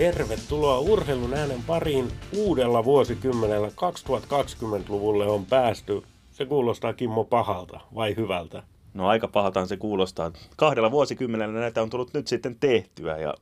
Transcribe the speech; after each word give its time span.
Tervetuloa 0.00 0.78
urheilun 0.78 1.34
äänen 1.34 1.62
pariin 1.66 2.08
uudella 2.36 2.84
vuosikymmenellä. 2.84 3.68
2020-luvulle 3.68 5.26
on 5.26 5.46
päästy. 5.46 6.02
Se 6.32 6.46
kuulostaa 6.46 6.92
Kimmo 6.92 7.24
pahalta 7.24 7.80
vai 7.94 8.16
hyvältä? 8.16 8.62
No 8.94 9.08
aika 9.08 9.28
pahaltaan 9.28 9.68
se 9.68 9.76
kuulostaa. 9.76 10.32
Kahdella 10.56 10.90
vuosikymmenellä 10.90 11.60
näitä 11.60 11.82
on 11.82 11.90
tullut 11.90 12.14
nyt 12.14 12.26
sitten 12.28 12.56
tehtyä 12.60 13.18
ja 13.18 13.34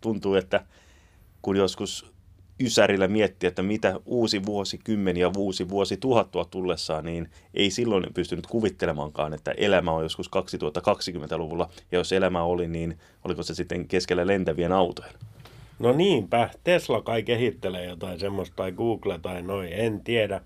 tuntuu, 0.00 0.34
että 0.34 0.64
kun 1.42 1.56
joskus 1.56 2.06
Ysärillä 2.60 3.08
miettiä, 3.08 3.48
että 3.48 3.62
mitä 3.62 4.00
uusi 4.06 4.46
vuosikymmen 4.46 5.16
ja 5.16 5.32
uusi 5.36 5.68
vuosi 5.68 5.96
tuhattua 5.96 6.44
tullessaan, 6.44 7.04
niin 7.04 7.30
ei 7.54 7.70
silloin 7.70 8.06
pystynyt 8.14 8.46
kuvittelemaankaan, 8.46 9.34
että 9.34 9.50
elämä 9.56 9.92
on 9.92 10.02
joskus 10.02 10.30
2020-luvulla. 10.36 11.68
Ja 11.92 11.98
jos 11.98 12.12
elämä 12.12 12.42
oli, 12.42 12.68
niin 12.68 12.98
oliko 13.24 13.42
se 13.42 13.54
sitten 13.54 13.88
keskellä 13.88 14.26
lentävien 14.26 14.72
autojen? 14.72 15.29
No 15.80 15.92
niinpä, 15.92 16.50
Tesla 16.64 17.02
kai 17.02 17.22
kehittelee 17.22 17.84
jotain 17.84 18.20
semmoista 18.20 18.56
tai 18.56 18.72
Google 18.72 19.18
tai 19.18 19.42
noin, 19.42 19.72
en 19.72 20.00
tiedä. 20.04 20.40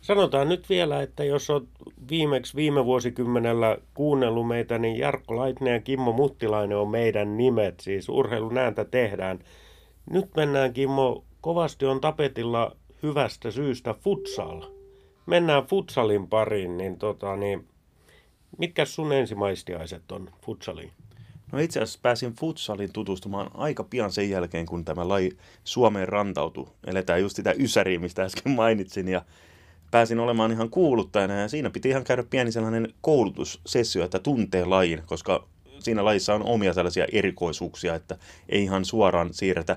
Sanotaan 0.00 0.48
nyt 0.48 0.68
vielä, 0.68 1.02
että 1.02 1.24
jos 1.24 1.50
olet 1.50 1.68
viimeksi 2.10 2.56
viime 2.56 2.84
vuosikymmenellä 2.84 3.78
kuunnellut 3.94 4.48
meitä, 4.48 4.78
niin 4.78 4.98
Jarkko 4.98 5.36
Laitinen 5.36 5.74
ja 5.74 5.80
Kimmo 5.80 6.12
Muttilainen 6.12 6.78
on 6.78 6.88
meidän 6.88 7.36
nimet, 7.36 7.80
siis 7.80 8.08
urheilun 8.08 8.58
ääntä 8.58 8.84
tehdään. 8.84 9.38
Nyt 10.10 10.26
mennään 10.36 10.72
Kimmo, 10.72 11.24
kovasti 11.40 11.86
on 11.86 12.00
tapetilla 12.00 12.76
hyvästä 13.02 13.50
syystä 13.50 13.94
futsal. 13.94 14.62
Mennään 15.26 15.64
futsalin 15.64 16.28
pariin, 16.28 16.76
niin, 16.76 16.98
tota, 16.98 17.36
niin 17.36 17.68
mitkä 18.58 18.84
sun 18.84 19.12
ensimaistiaiset 19.12 20.12
on 20.12 20.30
futsaliin? 20.44 20.92
No 21.52 21.58
itse 21.58 21.80
asiassa 21.80 21.98
pääsin 22.02 22.32
futsalin 22.32 22.92
tutustumaan 22.92 23.50
aika 23.54 23.84
pian 23.84 24.12
sen 24.12 24.30
jälkeen, 24.30 24.66
kun 24.66 24.84
tämä 24.84 25.08
laji 25.08 25.36
Suomeen 25.64 26.08
rantautui. 26.08 26.66
Eletään 26.86 27.20
just 27.20 27.36
sitä 27.36 27.54
ysäriä, 27.58 27.98
mistä 27.98 28.22
äsken 28.22 28.52
mainitsin, 28.52 29.08
ja 29.08 29.22
pääsin 29.90 30.18
olemaan 30.18 30.52
ihan 30.52 30.70
kuuluttajana, 30.70 31.34
ja 31.34 31.48
siinä 31.48 31.70
piti 31.70 31.88
ihan 31.88 32.04
käydä 32.04 32.22
pieni 32.22 32.52
sellainen 32.52 32.94
koulutussessio, 33.00 34.04
että 34.04 34.18
tuntee 34.18 34.64
lajin, 34.64 35.02
koska 35.06 35.48
siinä 35.78 36.04
lajissa 36.04 36.34
on 36.34 36.42
omia 36.42 36.74
tällaisia 36.74 37.06
erikoisuuksia, 37.12 37.94
että 37.94 38.16
ei 38.48 38.62
ihan 38.62 38.84
suoraan 38.84 39.34
siirretä 39.34 39.76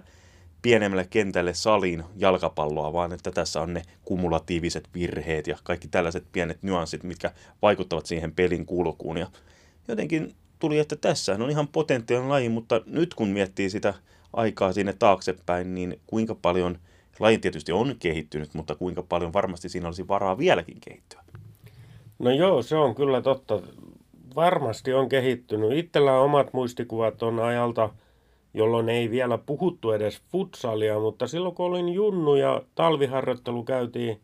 pienemmälle 0.62 1.08
kentälle 1.10 1.54
saliin 1.54 2.04
jalkapalloa, 2.16 2.94
vaan 2.94 3.14
että 3.14 3.32
tässä 3.32 3.62
on 3.62 3.74
ne 3.74 3.82
kumulatiiviset 4.06 4.90
virheet 4.94 5.48
ja 5.48 5.58
kaikki 5.64 5.88
tällaiset 5.88 6.26
pienet 6.32 6.64
nyanssit, 6.64 7.04
mitkä 7.04 7.32
vaikuttavat 7.62 8.06
siihen 8.06 8.32
pelin 8.32 8.66
kulkuun. 8.66 9.18
Ja 9.18 9.28
jotenkin 9.88 10.36
tuli, 10.64 10.80
että 10.80 10.96
tässä 10.96 11.34
on 11.34 11.50
ihan 11.50 11.68
potentiaalinen 11.68 12.30
laji, 12.30 12.50
mutta 12.50 12.82
nyt 12.86 13.14
kun 13.14 13.28
miettii 13.28 13.70
sitä 13.70 13.94
aikaa 14.34 14.74
sinne 14.74 14.94
taaksepäin, 15.00 15.76
niin 15.76 16.00
kuinka 16.08 16.36
paljon, 16.36 16.78
laji 17.20 17.38
tietysti 17.38 17.72
on 17.72 17.96
kehittynyt, 18.00 18.54
mutta 18.54 18.76
kuinka 18.76 19.04
paljon 19.04 19.34
varmasti 19.34 19.70
siinä 19.70 19.88
olisi 19.88 20.08
varaa 20.08 20.38
vieläkin 20.38 20.78
kehittyä? 20.82 21.24
No 22.20 22.32
joo, 22.32 22.62
se 22.62 22.76
on 22.76 22.96
kyllä 22.96 23.22
totta. 23.22 23.62
Varmasti 24.36 24.94
on 24.94 25.10
kehittynyt. 25.10 25.72
Itsellä 25.72 26.20
omat 26.20 26.54
muistikuvat 26.54 27.24
on 27.24 27.40
ajalta, 27.40 27.90
jolloin 28.54 28.90
ei 28.90 29.12
vielä 29.12 29.38
puhuttu 29.38 29.92
edes 29.92 30.22
futsalia, 30.32 31.00
mutta 31.00 31.28
silloin 31.28 31.56
kun 31.56 31.66
olin 31.66 31.90
junnu 31.90 32.36
ja 32.36 32.62
talviharjoittelu 32.76 33.64
käytiin, 33.64 34.20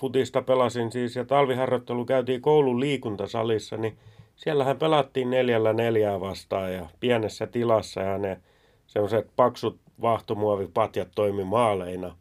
futista 0.00 0.42
pelasin 0.42 0.92
siis 0.92 1.16
ja 1.16 1.24
talviharjoittelu 1.24 2.04
käytiin 2.04 2.42
koulun 2.42 2.80
liikuntasalissa, 2.80 3.76
niin 3.76 3.98
siellähän 4.40 4.78
pelattiin 4.78 5.30
neljällä 5.30 5.72
neljää 5.72 6.20
vastaan 6.20 6.74
ja 6.74 6.86
pienessä 7.00 7.46
tilassa 7.46 8.00
ja 8.00 8.18
ne 8.18 8.40
semmoiset 8.86 9.30
paksut 9.36 9.80
vahtomuovipatjat 10.02 11.08
toimi 11.14 11.44
maaleina, 11.44 12.16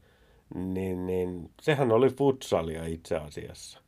niin, 0.56 1.06
niin 1.06 1.50
sehän 1.62 1.91
oli 1.91 2.09
futsalia 2.09 2.85
itse 2.85 3.16
asiassa. 3.16 3.79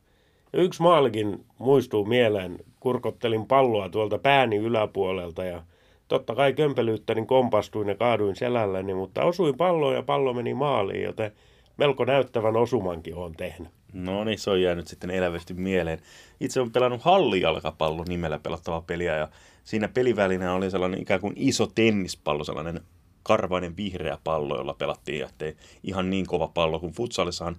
Yksi 0.52 0.82
maalikin 0.82 1.44
muistuu 1.58 2.04
mieleen, 2.04 2.58
kurkottelin 2.80 3.46
palloa 3.46 3.88
tuolta 3.88 4.18
pääni 4.18 4.56
yläpuolelta 4.56 5.44
ja 5.44 5.62
totta 6.08 6.34
kai 6.34 6.52
kömpelyyttäni 6.52 7.26
kompastuin 7.26 7.88
ja 7.88 7.94
kaaduin 7.94 8.36
selälläni, 8.36 8.94
mutta 8.94 9.24
osuin 9.24 9.56
palloon 9.56 9.94
ja 9.94 10.02
pallo 10.02 10.34
meni 10.34 10.54
maaliin, 10.54 11.02
joten 11.02 11.32
melko 11.76 12.04
näyttävän 12.04 12.56
osumankin 12.56 13.14
on 13.14 13.32
tehnyt. 13.32 13.81
No 13.92 14.24
niin, 14.24 14.38
se 14.38 14.50
on 14.50 14.62
jäänyt 14.62 14.86
sitten 14.86 15.10
elävästi 15.10 15.54
mieleen. 15.54 15.98
Itse 16.40 16.60
olen 16.60 16.72
pelannut 16.72 17.02
hallijalkapallo 17.02 18.04
nimellä 18.08 18.38
pelattavaa 18.38 18.80
peliä 18.80 19.16
ja 19.16 19.28
siinä 19.64 19.88
pelivälinä 19.88 20.54
oli 20.54 20.70
sellainen 20.70 21.02
ikään 21.02 21.20
kuin 21.20 21.34
iso 21.36 21.66
tennispallo, 21.66 22.44
sellainen 22.44 22.80
karvainen 23.22 23.76
vihreä 23.76 24.18
pallo, 24.24 24.56
jolla 24.56 24.74
pelattiin 24.74 25.18
ja 25.18 25.26
ettei 25.26 25.56
ihan 25.82 26.10
niin 26.10 26.26
kova 26.26 26.48
pallo 26.48 26.80
kuin 26.80 26.92
futsalissahan 26.92 27.56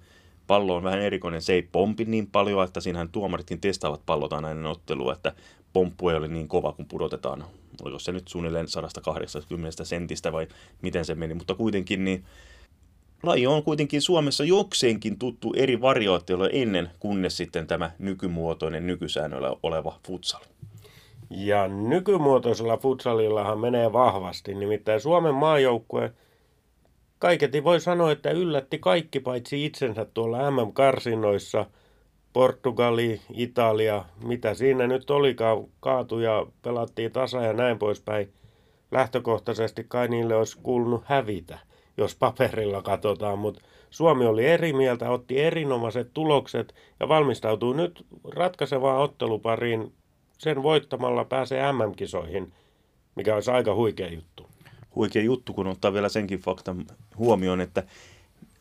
pallo 0.47 0.75
on 0.75 0.83
vähän 0.83 1.01
erikoinen. 1.01 1.41
Se 1.41 1.53
ei 1.53 1.61
pompi 1.61 2.05
niin 2.05 2.27
paljon, 2.27 2.63
että 2.63 2.81
siinähän 2.81 3.09
tuomaritkin 3.09 3.61
testaavat 3.61 4.05
pallota 4.05 4.41
näiden 4.41 4.65
ottelua, 4.65 5.13
että 5.13 5.33
pomppu 5.73 6.09
ei 6.09 6.15
ole 6.15 6.27
niin 6.27 6.47
kova, 6.47 6.73
kun 6.73 6.85
pudotetaan. 6.85 7.45
Oliko 7.81 7.99
se 7.99 8.11
nyt 8.11 8.27
suunnilleen 8.27 8.67
180 8.67 9.83
sentistä 9.83 10.31
vai 10.31 10.47
miten 10.81 11.05
se 11.05 11.15
meni, 11.15 11.33
mutta 11.33 11.55
kuitenkin 11.55 12.03
niin 12.03 12.25
laji 13.23 13.47
on 13.47 13.63
kuitenkin 13.63 14.01
Suomessa 14.01 14.43
jokseenkin 14.43 15.19
tuttu 15.19 15.53
eri 15.55 15.81
variaatioilla 15.81 16.49
ennen, 16.49 16.89
kunnes 16.99 17.37
sitten 17.37 17.67
tämä 17.67 17.91
nykymuotoinen 17.99 18.87
nykysäännöllä 18.87 19.55
oleva 19.63 19.99
futsal. 20.07 20.41
Ja 21.29 21.67
nykymuotoisella 21.67 22.77
futsalillahan 22.77 23.59
menee 23.59 23.93
vahvasti, 23.93 24.55
nimittäin 24.55 25.01
Suomen 25.01 25.33
maajoukkue 25.33 26.13
kaiketi 27.19 27.63
voi 27.63 27.79
sanoa, 27.79 28.11
että 28.11 28.31
yllätti 28.31 28.79
kaikki 28.79 29.19
paitsi 29.19 29.65
itsensä 29.65 30.05
tuolla 30.05 30.51
MM-karsinnoissa. 30.51 31.65
Portugali, 32.33 33.21
Italia, 33.33 34.05
mitä 34.23 34.53
siinä 34.53 34.87
nyt 34.87 35.09
olikaan, 35.09 35.57
kaatu 35.79 36.19
ja 36.19 36.45
pelattiin 36.61 37.11
tasa 37.11 37.41
ja 37.41 37.53
näin 37.53 37.79
poispäin. 37.79 38.33
Lähtökohtaisesti 38.91 39.85
kai 39.87 40.07
niille 40.07 40.35
olisi 40.35 40.57
kuulunut 40.63 41.03
hävitä– 41.05 41.59
jos 41.97 42.15
paperilla 42.15 42.81
katsotaan, 42.81 43.39
mutta 43.39 43.61
Suomi 43.89 44.25
oli 44.25 44.45
eri 44.45 44.73
mieltä, 44.73 45.09
otti 45.09 45.39
erinomaiset 45.39 46.09
tulokset 46.13 46.75
ja 46.99 47.07
valmistautuu 47.07 47.73
nyt 47.73 48.05
ratkaisevaan 48.35 49.01
ottelupariin. 49.01 49.93
Sen 50.37 50.63
voittamalla 50.63 51.25
pääsee 51.25 51.71
MM-kisoihin, 51.71 52.53
mikä 53.15 53.35
olisi 53.35 53.51
aika 53.51 53.75
huikea 53.75 54.07
juttu. 54.07 54.47
Huikea 54.95 55.21
juttu, 55.21 55.53
kun 55.53 55.67
ottaa 55.67 55.93
vielä 55.93 56.09
senkin 56.09 56.39
faktan 56.39 56.85
huomioon, 57.17 57.61
että 57.61 57.83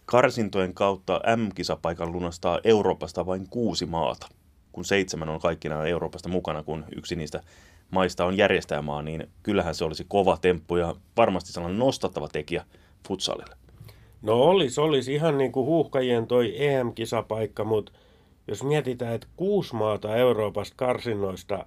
karsintojen 0.05 0.75
kautta 0.75 1.21
M-kisapaikan 1.37 2.13
lunastaa 2.13 2.61
Euroopasta 2.65 3.27
vain 3.27 3.49
kuusi 3.51 3.87
maata, 3.87 4.29
kun 4.73 4.85
seitsemän 4.85 5.29
on 5.29 5.41
kaikkina 5.41 5.87
Euroopasta 5.87 6.29
mukana, 6.29 6.63
kun 6.63 6.85
yksi 6.97 7.17
niistä 7.17 7.41
maista 7.91 8.25
on 8.25 8.37
järjestäjämaa, 8.37 9.03
niin 9.03 9.29
kyllähän 9.43 9.75
se 9.75 9.85
olisi 9.85 10.07
kova 10.09 10.37
temppu 10.37 10.77
ja 10.77 10.95
varmasti 11.17 11.53
sellainen 11.53 11.79
nostattava 11.79 12.29
tekijä– 12.29 12.65
futsalille? 13.09 13.57
No 14.23 14.43
olisi, 14.43 14.81
olisi 14.81 15.15
ihan 15.15 15.39
niin 15.39 15.53
kuin 15.53 15.67
huuhkajien 15.67 16.27
toi 16.27 16.67
EM-kisapaikka, 16.67 17.65
mutta 17.65 17.93
jos 18.49 18.63
mietitään, 18.63 19.15
että 19.15 19.27
kuusi 19.37 19.75
maata 19.75 20.17
Euroopasta 20.17 20.75
karsinnoista 20.77 21.67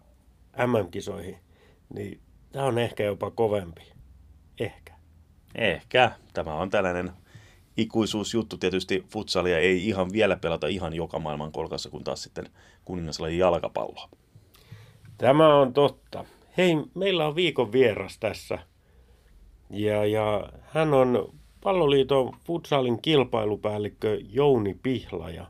MM-kisoihin, 0.68 1.38
niin 1.94 2.20
tämä 2.52 2.66
on 2.66 2.78
ehkä 2.78 3.04
jopa 3.04 3.32
kovempi. 3.32 3.82
Ehkä. 4.60 4.94
Ehkä. 5.56 6.12
Tämä 6.34 6.54
on 6.54 6.70
tällainen 6.70 7.12
ikuisuusjuttu. 7.78 8.58
Tietysti 8.58 9.06
futsalia 9.10 9.60
ei 9.60 9.88
ihan 9.88 10.12
vielä 10.12 10.36
pelata 10.36 10.68
ihan 10.68 10.94
joka 10.94 11.20
maailman 11.20 11.52
kolkassa, 11.52 11.90
kun 11.90 12.04
taas 12.04 12.24
sitten 12.24 12.50
kuningaslajin 12.86 13.40
jalkapalloa. 13.40 14.10
Tämä 15.18 15.56
on 15.56 15.74
totta. 15.74 16.26
Hei, 16.58 16.76
meillä 16.94 17.28
on 17.28 17.36
viikon 17.36 17.72
vieras 17.72 18.18
tässä– 18.20 18.60
ja, 19.70 20.06
ja 20.06 20.50
hän 20.62 20.94
on 20.94 21.34
palloliiton 21.64 22.34
futsalin 22.44 23.02
kilpailupäällikkö 23.02 24.18
Jouni 24.30 24.78
Pihla 24.84 25.30
ja 25.30 25.46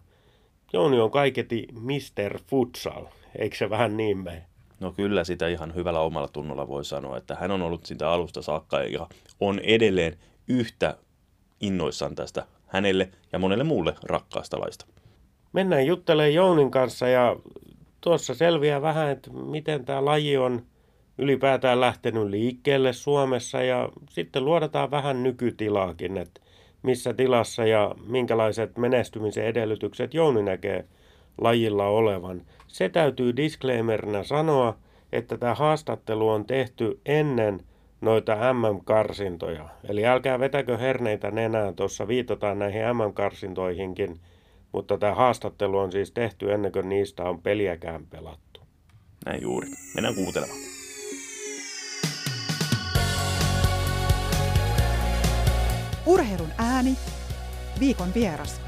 Jouni 0.73 0.99
on 0.99 1.11
kaiketi 1.11 1.67
Mr. 1.73 2.39
Futsal, 2.47 3.05
eikö 3.39 3.55
se 3.55 3.69
vähän 3.69 3.97
niin 3.97 4.17
mene? 4.17 4.45
No 4.79 4.91
kyllä 4.91 5.23
sitä 5.23 5.47
ihan 5.47 5.75
hyvällä 5.75 5.99
omalla 5.99 6.27
tunnolla 6.27 6.67
voi 6.67 6.85
sanoa, 6.85 7.17
että 7.17 7.35
hän 7.35 7.51
on 7.51 7.61
ollut 7.61 7.85
sitä 7.85 8.11
alusta 8.11 8.41
saakka 8.41 8.79
ja 8.79 9.07
on 9.39 9.59
edelleen 9.59 10.17
yhtä 10.47 10.97
innoissaan 11.59 12.15
tästä 12.15 12.45
hänelle 12.67 13.09
ja 13.31 13.39
monelle 13.39 13.63
muulle 13.63 13.95
rakkaasta 14.03 14.59
laista. 14.59 14.85
Mennään 15.53 15.85
juttelemaan 15.85 16.33
Jounin 16.33 16.71
kanssa 16.71 17.07
ja 17.07 17.35
tuossa 18.01 18.33
selviää 18.33 18.81
vähän, 18.81 19.09
että 19.09 19.31
miten 19.31 19.85
tämä 19.85 20.05
laji 20.05 20.37
on– 20.37 20.61
ylipäätään 21.17 21.81
lähtenyt 21.81 22.23
liikkeelle 22.23 22.93
Suomessa 22.93 23.63
ja 23.63 23.89
sitten 24.09 24.45
luodataan 24.45 24.91
vähän 24.91 25.23
nykytilaakin, 25.23 26.17
että 26.17 26.41
missä 26.83 27.13
tilassa 27.13 27.65
ja 27.65 27.95
minkälaiset 28.07 28.77
menestymisen 28.77 29.45
edellytykset 29.45 30.13
Jouni 30.13 30.43
näkee 30.43 30.85
lajilla 31.41 31.87
olevan. 31.87 32.41
Se 32.67 32.89
täytyy 32.89 33.35
disclaimerina 33.35 34.23
sanoa, 34.23 34.77
että 35.11 35.37
tämä 35.37 35.55
haastattelu 35.55 36.29
on 36.29 36.45
tehty 36.45 36.99
ennen 37.05 37.59
noita 38.01 38.53
MM-karsintoja. 38.53 39.69
Eli 39.89 40.05
älkää 40.05 40.39
vetäkö 40.39 40.77
herneitä 40.77 41.31
nenään, 41.31 41.75
tuossa 41.75 42.07
viitataan 42.07 42.59
näihin 42.59 42.81
MM-karsintoihinkin, 42.81 44.19
mutta 44.71 44.97
tämä 44.97 45.15
haastattelu 45.15 45.77
on 45.77 45.91
siis 45.91 46.11
tehty 46.11 46.53
ennen 46.53 46.71
kuin 46.71 46.89
niistä 46.89 47.23
on 47.23 47.41
peliäkään 47.41 48.05
pelattu. 48.05 48.61
Näin 49.25 49.41
juuri. 49.41 49.67
Mennään 49.95 50.15
kuuntelemaan. 50.15 50.74
Urheilun 56.05 56.49
ääni, 56.57 56.97
viikon 57.79 58.13
vieras. 58.15 58.61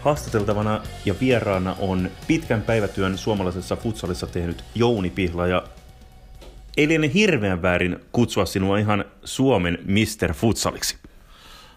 Haastateltavana 0.00 0.80
ja 1.04 1.14
vieraana 1.20 1.76
on 1.78 2.10
pitkän 2.26 2.62
päivätyön 2.62 3.18
suomalaisessa 3.18 3.76
futsalissa 3.76 4.26
tehnyt 4.26 4.64
Jouni 4.74 5.10
Pihla 5.10 5.46
ja 5.46 5.62
ei 6.76 6.88
liene 6.88 7.10
hirveän 7.14 7.62
väärin 7.62 7.98
kutsua 8.12 8.46
sinua 8.46 8.78
ihan 8.78 9.04
Suomen 9.24 9.78
Mr. 9.84 10.32
Futsaliksi. 10.32 10.96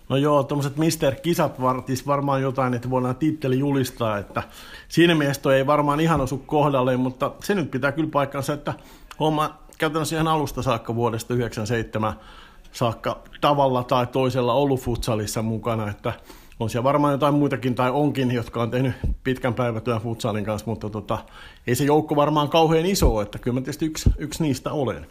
No 0.09 0.17
joo, 0.17 0.43
tuommoiset 0.43 0.77
Mister-kisat 0.77 1.61
vartis 1.61 2.07
varmaan 2.07 2.41
jotain, 2.41 2.73
että 2.73 2.89
voidaan 2.89 3.15
titteli 3.15 3.59
julistaa, 3.59 4.17
että 4.17 4.43
siinä 4.87 5.15
mielessä 5.15 5.55
ei 5.55 5.67
varmaan 5.67 5.99
ihan 5.99 6.21
osu 6.21 6.37
kohdalle, 6.37 6.97
mutta 6.97 7.31
se 7.43 7.55
nyt 7.55 7.71
pitää 7.71 7.91
kyllä 7.91 8.09
paikkansa, 8.11 8.53
että 8.53 8.73
homma 9.19 9.59
käytännössä 9.77 10.15
ihan 10.15 10.27
alusta 10.27 10.61
saakka 10.61 10.95
vuodesta 10.95 11.33
97 11.33 12.13
saakka 12.75 13.23
tavalla 13.41 13.83
tai 13.83 14.07
toisella 14.07 14.53
ollut 14.53 14.79
futsalissa 14.79 15.41
mukana, 15.41 15.89
että 15.89 16.13
on 16.59 16.69
siellä 16.69 16.83
varmaan 16.83 17.11
jotain 17.11 17.33
muitakin 17.33 17.75
tai 17.75 17.91
onkin, 17.91 18.31
jotka 18.31 18.61
on 18.61 18.71
tehnyt 18.71 18.93
pitkän 19.23 19.53
päivätyön 19.53 20.01
futsalin 20.01 20.45
kanssa, 20.45 20.69
mutta 20.69 20.89
tota, 20.89 21.17
ei 21.67 21.75
se 21.75 21.83
joukko 21.83 22.15
varmaan 22.15 22.49
kauhean 22.49 22.85
iso, 22.85 23.21
että 23.21 23.39
kyllä 23.39 23.55
mä 23.55 23.61
tietysti 23.61 23.85
yksi, 23.85 24.09
yksi 24.17 24.43
niistä 24.43 24.71
olen. 24.71 25.07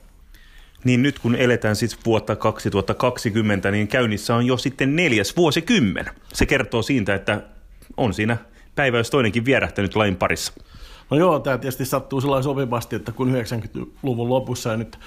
Niin 0.84 1.02
nyt 1.02 1.18
kun 1.18 1.34
eletään 1.34 1.76
siis 1.76 1.98
vuotta 2.06 2.36
2020, 2.36 3.70
niin 3.70 3.88
käynnissä 3.88 4.34
on 4.34 4.46
jo 4.46 4.56
sitten 4.56 4.96
neljäs 4.96 5.36
vuosikymmen. 5.36 6.06
Se 6.32 6.46
kertoo 6.46 6.82
siitä, 6.82 7.14
että 7.14 7.42
on 7.96 8.14
siinä 8.14 8.36
päivä 8.74 8.98
jos 8.98 9.10
toinenkin 9.10 9.44
vierähtänyt 9.44 9.96
lain 9.96 10.16
parissa. 10.16 10.52
No 11.10 11.16
joo, 11.16 11.38
tämä 11.38 11.58
tietysti 11.58 11.84
sattuu 11.84 12.20
sellainen 12.20 12.44
sopivasti, 12.44 12.96
että 12.96 13.12
kun 13.12 13.34
90-luvun 13.34 14.28
lopussa 14.28 14.70
ja 14.70 14.76
nyt 14.76 14.98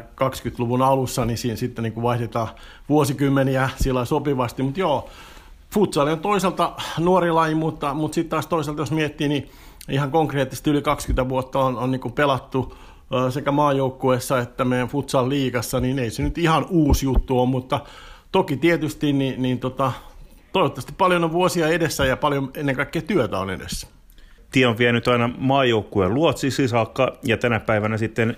20-luvun 0.00 0.82
alussa, 0.82 1.24
niin 1.24 1.38
siinä 1.38 1.56
sitten 1.56 1.82
niin 1.82 1.92
kuin 1.92 2.04
vaihdetaan 2.04 2.48
vuosikymmeniä 2.88 3.70
sillä 3.76 4.04
sopivasti, 4.04 4.62
mutta 4.62 4.80
joo, 4.80 5.08
futsal 5.70 6.06
on 6.06 6.20
toisaalta 6.20 6.72
nuori 6.98 7.30
laji, 7.30 7.54
mutta, 7.54 7.94
mutta 7.94 8.14
sitten 8.14 8.30
taas 8.30 8.46
toisaalta 8.46 8.82
jos 8.82 8.90
miettii, 8.90 9.28
niin 9.28 9.50
ihan 9.88 10.10
konkreettisesti 10.10 10.70
yli 10.70 10.82
20 10.82 11.28
vuotta 11.28 11.58
on, 11.58 11.78
on 11.78 11.90
niin 11.90 12.00
kuin 12.00 12.12
pelattu 12.12 12.76
sekä 13.30 13.52
maajoukkueessa 13.52 14.38
että 14.38 14.64
meidän 14.64 14.88
futsal 14.88 15.28
liigassa, 15.28 15.80
niin 15.80 15.98
ei 15.98 16.10
se 16.10 16.22
nyt 16.22 16.38
ihan 16.38 16.66
uusi 16.70 17.06
juttu 17.06 17.38
ole, 17.38 17.48
mutta 17.48 17.80
toki 18.32 18.56
tietysti 18.56 19.12
niin, 19.12 19.42
niin 19.42 19.58
tota, 19.58 19.92
toivottavasti 20.52 20.92
paljon 20.98 21.24
on 21.24 21.32
vuosia 21.32 21.68
edessä 21.68 22.04
ja 22.04 22.16
paljon 22.16 22.50
ennen 22.54 22.76
kaikkea 22.76 23.02
työtä 23.02 23.38
on 23.38 23.50
edessä. 23.50 23.86
Tie 24.56 24.66
on 24.66 24.78
vienyt 24.78 25.08
aina 25.08 25.30
maajoukkueen 25.38 26.14
luotsisi 26.14 26.68
saakka 26.68 27.16
ja 27.22 27.36
tänä 27.36 27.60
päivänä 27.60 27.98
sitten 27.98 28.36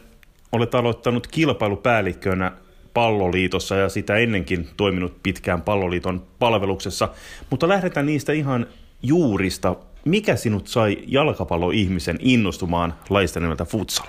olet 0.52 0.74
aloittanut 0.74 1.26
kilpailupäällikkönä 1.26 2.52
palloliitossa 2.94 3.76
ja 3.76 3.88
sitä 3.88 4.16
ennenkin 4.16 4.68
toiminut 4.76 5.22
pitkään 5.22 5.62
palloliiton 5.62 6.22
palveluksessa. 6.38 7.08
Mutta 7.50 7.68
lähdetään 7.68 8.06
niistä 8.06 8.32
ihan 8.32 8.66
juurista. 9.02 9.76
Mikä 10.04 10.36
sinut 10.36 10.66
sai 10.66 10.98
jalkapalloihmisen 11.06 12.18
innostumaan 12.20 12.94
laista 13.10 13.40
nimeltä 13.40 13.64
futsal? 13.64 14.06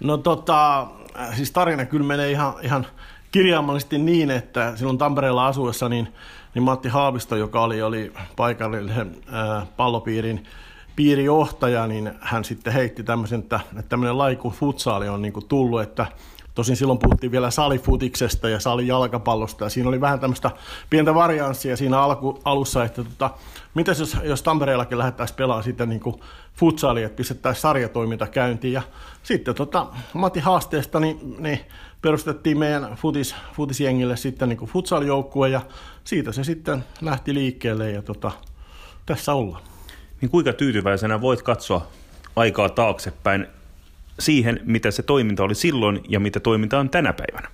No 0.00 0.16
tota, 0.16 0.86
siis 1.34 1.50
tarina 1.50 1.84
kyllä 1.84 2.06
menee 2.06 2.30
ihan, 2.30 2.54
ihan 2.62 2.86
kirjaimellisesti 3.32 3.98
niin, 3.98 4.30
että 4.30 4.76
silloin 4.76 4.98
Tampereella 4.98 5.46
asuessa 5.46 5.88
niin, 5.88 6.08
niin 6.54 6.62
Matti 6.62 6.88
Haavisto, 6.88 7.36
joka 7.36 7.62
oli, 7.62 7.82
oli 7.82 8.12
paikallinen 8.36 9.16
ää, 9.32 9.66
pallopiirin 9.76 10.46
piirijohtaja, 10.96 11.86
niin 11.86 12.12
hän 12.20 12.44
sitten 12.44 12.72
heitti 12.72 13.02
tämmöisen, 13.02 13.40
että, 13.40 13.60
että 13.70 13.88
tämmöinen 13.88 14.18
laiku 14.18 14.50
futsaali 14.50 15.08
on 15.08 15.22
niin 15.22 15.32
kuin 15.32 15.48
tullut, 15.48 15.82
että 15.82 16.06
Tosin 16.56 16.76
silloin 16.76 16.98
puhuttiin 16.98 17.32
vielä 17.32 17.50
salifutiksesta 17.50 18.48
ja 18.48 18.60
salijalkapallosta 18.60 19.64
ja 19.64 19.70
siinä 19.70 19.88
oli 19.88 20.00
vähän 20.00 20.20
tämmöistä 20.20 20.50
pientä 20.90 21.14
varianssia 21.14 21.76
siinä 21.76 22.00
alku, 22.00 22.40
alussa, 22.44 22.84
että 22.84 23.04
tota, 23.04 23.30
mitäs 23.74 24.00
jos, 24.00 24.16
jos 24.22 24.42
Tampereellakin 24.42 24.98
lähdettäisiin 24.98 25.36
pelaamaan 25.36 25.64
sitten 25.64 25.88
niin 25.88 26.00
futsaali, 26.54 27.02
että 27.02 27.16
pistettäisiin 27.16 27.62
sarjatoiminta 27.62 28.26
käyntiin 28.26 28.72
ja 28.72 28.82
sitten 29.22 29.54
tota, 29.54 29.86
Matti 30.14 30.40
haasteesta 30.40 31.00
niin, 31.00 31.36
niin 31.38 31.60
perustettiin 32.02 32.58
meidän 32.58 32.94
futis, 32.94 33.34
futisjengille 33.52 34.16
sitten 34.16 34.48
niin 34.48 34.58
futsalijoukkue 34.58 35.48
ja 35.48 35.60
siitä 36.04 36.32
se 36.32 36.44
sitten 36.44 36.84
lähti 37.00 37.34
liikkeelle 37.34 37.90
ja 37.90 38.02
tota, 38.02 38.32
tässä 39.06 39.34
ollaan. 39.34 39.75
Niin 40.20 40.30
kuinka 40.30 40.52
tyytyväisenä 40.52 41.20
voit 41.20 41.42
katsoa 41.42 41.86
aikaa 42.36 42.68
taaksepäin 42.68 43.46
siihen, 44.18 44.60
mitä 44.64 44.90
se 44.90 45.02
toiminta 45.02 45.44
oli 45.44 45.54
silloin 45.54 46.00
ja 46.08 46.20
mitä 46.20 46.40
toiminta 46.40 46.78
on 46.78 46.90
tänä 46.90 47.12
päivänä? 47.12 47.48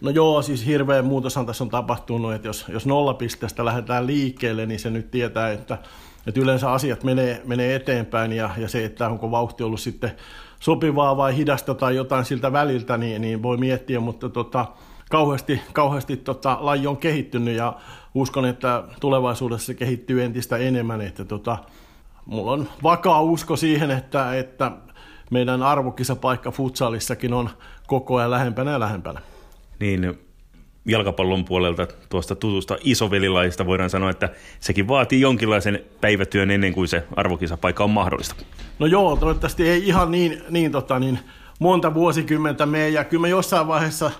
No 0.00 0.10
joo, 0.10 0.42
siis 0.42 0.66
hirveä 0.66 1.02
muutoshan 1.02 1.46
tässä 1.46 1.64
on 1.64 1.70
tapahtunut, 1.70 2.34
että 2.34 2.48
jos, 2.48 2.64
jos 2.68 2.86
nollapisteestä 2.86 3.64
lähdetään 3.64 4.06
liikkeelle, 4.06 4.66
niin 4.66 4.80
se 4.80 4.90
nyt 4.90 5.10
tietää, 5.10 5.52
että, 5.52 5.78
että 6.26 6.40
yleensä 6.40 6.72
asiat 6.72 7.04
menee, 7.04 7.42
menee 7.44 7.74
eteenpäin 7.74 8.32
ja, 8.32 8.50
ja 8.56 8.68
se, 8.68 8.84
että 8.84 9.08
onko 9.08 9.30
vauhti 9.30 9.62
ollut 9.62 9.80
sitten 9.80 10.12
sopivaa 10.60 11.16
vai 11.16 11.36
hidasta 11.36 11.74
tai 11.74 11.96
jotain 11.96 12.24
siltä 12.24 12.52
väliltä, 12.52 12.96
niin, 12.96 13.22
niin 13.22 13.42
voi 13.42 13.56
miettiä, 13.56 14.00
mutta 14.00 14.28
tota, 14.28 14.66
kauheasti, 15.10 15.60
kauheasti 15.72 16.16
tota, 16.16 16.58
laji 16.60 16.86
on 16.86 16.96
kehittynyt 16.96 17.56
ja 17.56 17.72
uskon, 18.16 18.44
että 18.44 18.84
tulevaisuudessa 19.00 19.66
se 19.66 19.74
kehittyy 19.74 20.24
entistä 20.24 20.56
enemmän, 20.56 21.00
että 21.00 21.24
tota, 21.24 21.58
mulla 22.26 22.52
on 22.52 22.68
vakaa 22.82 23.22
usko 23.22 23.56
siihen, 23.56 23.90
että, 23.90 24.38
että 24.38 24.72
meidän 25.30 25.62
arvokisapaikka 25.62 26.50
futsalissakin 26.50 27.32
on 27.32 27.50
koko 27.86 28.16
ajan 28.16 28.30
lähempänä 28.30 28.70
ja 28.70 28.80
lähempänä. 28.80 29.20
Niin 29.80 30.18
jalkapallon 30.86 31.44
puolelta 31.44 31.86
tuosta 32.08 32.34
tutusta 32.34 32.76
isovelilaista 32.80 33.66
voidaan 33.66 33.90
sanoa, 33.90 34.10
että 34.10 34.28
sekin 34.60 34.88
vaatii 34.88 35.20
jonkinlaisen 35.20 35.84
päivätyön 36.00 36.50
ennen 36.50 36.72
kuin 36.72 36.88
se 36.88 37.04
arvokisapaikka 37.16 37.84
on 37.84 37.90
mahdollista. 37.90 38.34
No 38.78 38.86
joo, 38.86 39.16
toivottavasti 39.16 39.68
ei 39.68 39.86
ihan 39.86 40.10
niin, 40.10 40.42
niin, 40.50 40.72
tota, 40.72 40.98
niin 40.98 41.18
monta 41.58 41.94
vuosikymmentä 41.94 42.66
mene, 42.66 42.88
ja 42.88 43.04
kyllä 43.04 43.20
mä 43.20 43.28
jossain 43.28 43.66
vaiheessa 43.66 44.10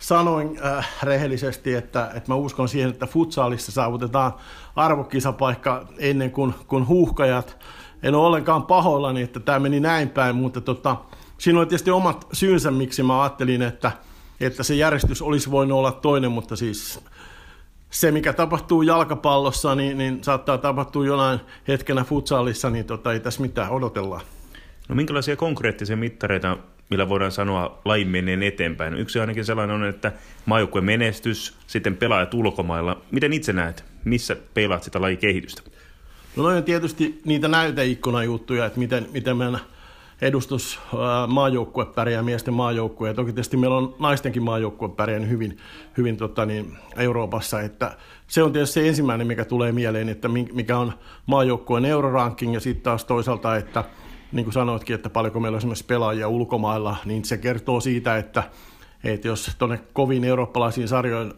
sanoin 0.00 0.58
äh, 0.64 0.88
rehellisesti, 1.02 1.74
että, 1.74 2.10
että 2.14 2.32
mä 2.32 2.34
uskon 2.34 2.68
siihen, 2.68 2.90
että 2.90 3.06
futsaalissa 3.06 3.72
saavutetaan 3.72 4.32
arvokisapaikka 4.76 5.86
ennen 5.98 6.30
kuin, 6.30 6.54
kuin 6.66 6.86
huuhkajat 6.86 7.56
en 8.02 8.14
ole 8.14 8.26
ollenkaan 8.26 8.62
pahoillani, 8.62 9.22
että 9.22 9.40
tämä 9.40 9.58
meni 9.58 9.80
näin 9.80 10.08
päin, 10.08 10.36
mutta 10.36 10.60
tota, 10.60 10.96
siinä 11.38 11.58
oli 11.58 11.66
tietysti 11.66 11.90
omat 11.90 12.26
syynsä, 12.32 12.70
miksi 12.70 13.02
mä 13.02 13.22
ajattelin, 13.22 13.62
että, 13.62 13.92
että 14.40 14.62
se 14.62 14.74
järjestys 14.74 15.22
olisi 15.22 15.50
voinut 15.50 15.78
olla 15.78 15.92
toinen, 15.92 16.32
mutta 16.32 16.56
siis 16.56 17.00
se, 17.90 18.10
mikä 18.10 18.32
tapahtuu 18.32 18.82
jalkapallossa, 18.82 19.74
niin, 19.74 19.98
niin 19.98 20.24
saattaa 20.24 20.58
tapahtua 20.58 21.06
jonain 21.06 21.40
hetkenä 21.68 22.04
futsalissa, 22.04 22.70
niin 22.70 22.84
tota, 22.84 23.12
ei 23.12 23.20
tässä 23.20 23.42
mitään 23.42 23.70
odotellaan. 23.70 24.22
No 24.88 24.94
minkälaisia 24.94 25.36
konkreettisia 25.36 25.96
mittareita, 25.96 26.56
millä 26.90 27.08
voidaan 27.08 27.32
sanoa 27.32 27.80
lajin 27.84 28.08
menneen 28.08 28.42
eteenpäin? 28.42 28.94
Yksi 28.94 29.20
ainakin 29.20 29.44
sellainen 29.44 29.76
on, 29.76 29.84
että 29.84 30.12
maajoukkueen 30.46 30.84
menestys, 30.84 31.56
sitten 31.66 31.96
pelaajat 31.96 32.34
ulkomailla. 32.34 33.02
Miten 33.10 33.32
itse 33.32 33.52
näet, 33.52 33.84
missä 34.04 34.36
pelaat 34.54 34.82
sitä 34.82 35.00
lajikehitystä? 35.00 35.62
No 36.36 36.44
on 36.44 36.64
tietysti 36.64 37.20
niitä 37.24 37.48
näyteikkunajuttuja, 37.48 38.66
että 38.66 38.78
miten, 38.78 39.06
miten 39.12 39.36
meidän 39.36 39.60
edustus 40.22 40.80
maajoukkue 41.28 41.86
pärjää, 41.86 42.22
miesten 42.22 42.54
maajoukkue. 42.54 43.14
Toki 43.14 43.32
tietysti 43.32 43.56
meillä 43.56 43.76
on 43.76 43.94
naistenkin 43.98 44.42
maajoukkue 44.42 44.88
pärjää 44.88 45.20
hyvin, 45.20 45.58
hyvin 45.96 46.16
tota 46.16 46.46
niin, 46.46 46.76
Euroopassa. 46.96 47.60
Että 47.60 47.96
se 48.26 48.42
on 48.42 48.52
tietysti 48.52 48.74
se 48.74 48.88
ensimmäinen, 48.88 49.26
mikä 49.26 49.44
tulee 49.44 49.72
mieleen, 49.72 50.08
että 50.08 50.28
mikä 50.28 50.78
on 50.78 50.92
maajoukkueen 51.26 51.84
euroranking 51.84 52.54
ja 52.54 52.60
sitten 52.60 52.82
taas 52.82 53.04
toisaalta, 53.04 53.56
että 53.56 53.84
niin 54.32 54.44
kuin 54.44 54.54
sanoitkin, 54.54 54.94
että 54.94 55.10
paljonko 55.10 55.40
meillä 55.40 55.56
on 55.56 55.58
esimerkiksi 55.58 55.84
pelaajia 55.84 56.28
ulkomailla, 56.28 56.96
niin 57.04 57.24
se 57.24 57.38
kertoo 57.38 57.80
siitä, 57.80 58.16
että 58.16 58.42
että 59.04 59.28
jos 59.28 59.50
tuonne 59.58 59.80
kovin 59.92 60.24
eurooppalaisiin 60.24 60.88
sarjoihin 60.88 61.32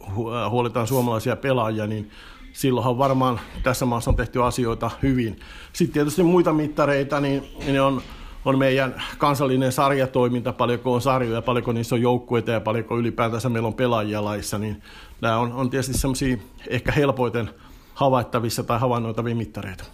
huolitaan 0.51 0.87
suomalaisia 0.87 1.37
pelaajia, 1.37 1.87
niin 1.87 2.11
silloinhan 2.53 2.99
varmaan 2.99 3.41
tässä 3.63 3.87
maassa 3.87 4.11
on 4.11 4.17
tehty 4.17 4.43
asioita 4.43 4.91
hyvin. 5.03 5.41
Sitten 5.73 5.93
tietysti 5.93 6.23
muita 6.23 6.53
mittareita, 6.53 7.21
niin 7.21 7.45
ne 7.67 7.81
on, 7.81 8.03
on 8.45 8.59
meidän 8.59 9.03
kansallinen 9.19 9.73
sarjatoiminta, 9.73 10.53
paljonko 10.53 10.95
on 10.95 11.01
sarjoja, 11.01 11.43
paljonko 11.43 11.73
niissä 11.73 11.95
on 11.95 12.03
joukkueita 12.03 12.51
ja 12.51 12.61
paljonko 12.61 12.99
ylipäätänsä 12.99 13.49
meillä 13.49 13.67
on 13.67 13.75
pelaajia 13.75 14.25
laissa, 14.25 14.59
niin 14.59 14.83
nämä 15.21 15.39
on, 15.39 15.53
on 15.53 15.71
tietysti 15.71 15.99
semmoisia 15.99 16.37
ehkä 16.69 16.93
helpoiten 16.93 17.51
havaittavissa 17.95 18.63
tai 18.63 18.79
havainnoitavia 18.79 19.35
mittareita. 19.35 19.85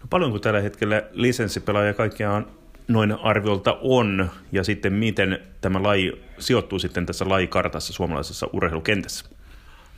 No 0.00 0.06
paljonko 0.10 0.38
tällä 0.38 0.60
hetkellä 0.60 1.02
lisenssipelaajia 1.12 1.94
kaikkiaan 1.94 2.46
noin 2.88 3.12
arviolta 3.12 3.78
on, 3.82 4.30
ja 4.52 4.64
sitten 4.64 4.92
miten 4.92 5.38
tämä 5.60 5.82
laji 5.82 6.24
sijoittuu 6.38 6.78
sitten 6.78 7.06
tässä 7.06 7.28
lajikartassa 7.28 7.92
suomalaisessa 7.92 8.46
urheilukentässä? 8.52 9.24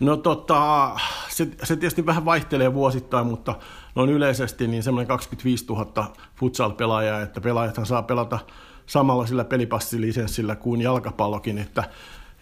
No 0.01 0.17
tota, 0.17 0.91
se, 1.29 1.49
se 1.63 1.77
tietysti 1.77 2.07
vähän 2.07 2.25
vaihtelee 2.25 2.75
vuosittain, 2.75 3.27
mutta 3.27 3.55
noin 3.95 4.11
yleisesti 4.11 4.67
niin 4.67 4.83
semmoinen 4.83 5.09
25 5.09 5.65
000 5.67 6.13
futsal-pelaajaa, 6.37 7.23
että 7.23 7.41
pelaajathan 7.41 7.87
saa 7.87 8.03
pelata 8.03 8.39
samalla 8.87 9.27
sillä 9.27 9.45
pelipastilisenssillä 9.45 10.57
kuin 10.57 10.81
jalkapallokin, 10.81 11.59
että 11.59 11.85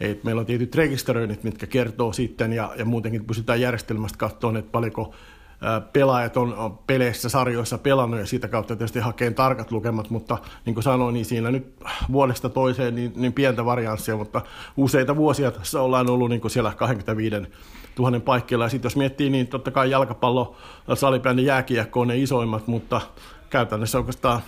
et 0.01 0.25
meillä 0.25 0.41
on 0.41 0.47
tietyt 0.47 0.75
rekisteröinnit, 0.75 1.45
mitkä 1.45 1.67
kertoo 1.67 2.13
sitten 2.13 2.53
ja, 2.53 2.73
ja 2.79 2.85
muutenkin 2.85 3.25
pystytään 3.25 3.61
järjestelmästä 3.61 4.19
katsomaan, 4.19 4.57
että 4.57 4.73
paljonko 4.73 5.15
pelaajat 5.93 6.37
on 6.37 6.79
peleissä, 6.87 7.29
sarjoissa 7.29 7.79
pelannut 7.79 8.21
ja 8.21 8.27
sitä 8.27 8.49
kautta 8.49 8.77
tietysti 8.77 8.99
hakeen 8.99 9.35
tarkat 9.35 9.73
lukemat, 9.73 10.11
mutta 10.11 10.39
niin 10.67 10.75
kuin 10.75 10.85
sanoin, 10.85 11.13
niin 11.13 11.25
siinä 11.25 11.51
nyt 11.51 11.75
vuodesta 12.13 12.49
toiseen 12.49 12.95
niin, 12.95 13.13
niin 13.17 13.33
pientä 13.33 13.65
varianssia, 13.65 14.17
mutta 14.17 14.43
useita 14.77 15.17
vuosia 15.17 15.51
tässä 15.51 15.81
ollaan 15.83 16.11
ollut 16.11 16.31
niin 16.31 16.41
kuin 16.41 16.51
siellä 16.51 16.73
25 16.77 17.37
000 17.99 18.21
paikkeilla. 18.21 18.65
Ja 18.65 18.69
sitten 18.69 18.87
jos 18.87 18.97
miettii, 18.97 19.31
niin 19.31 19.47
totta 19.47 19.71
kai 19.71 19.91
jalkapallo, 19.91 20.57
salibändi, 20.95 21.45
jääkiekko 21.45 22.01
on 22.01 22.09
ne 22.09 22.19
isoimmat, 22.19 22.67
mutta 22.67 23.01
käytännössä 23.51 23.99
oikeastaan 23.99 24.41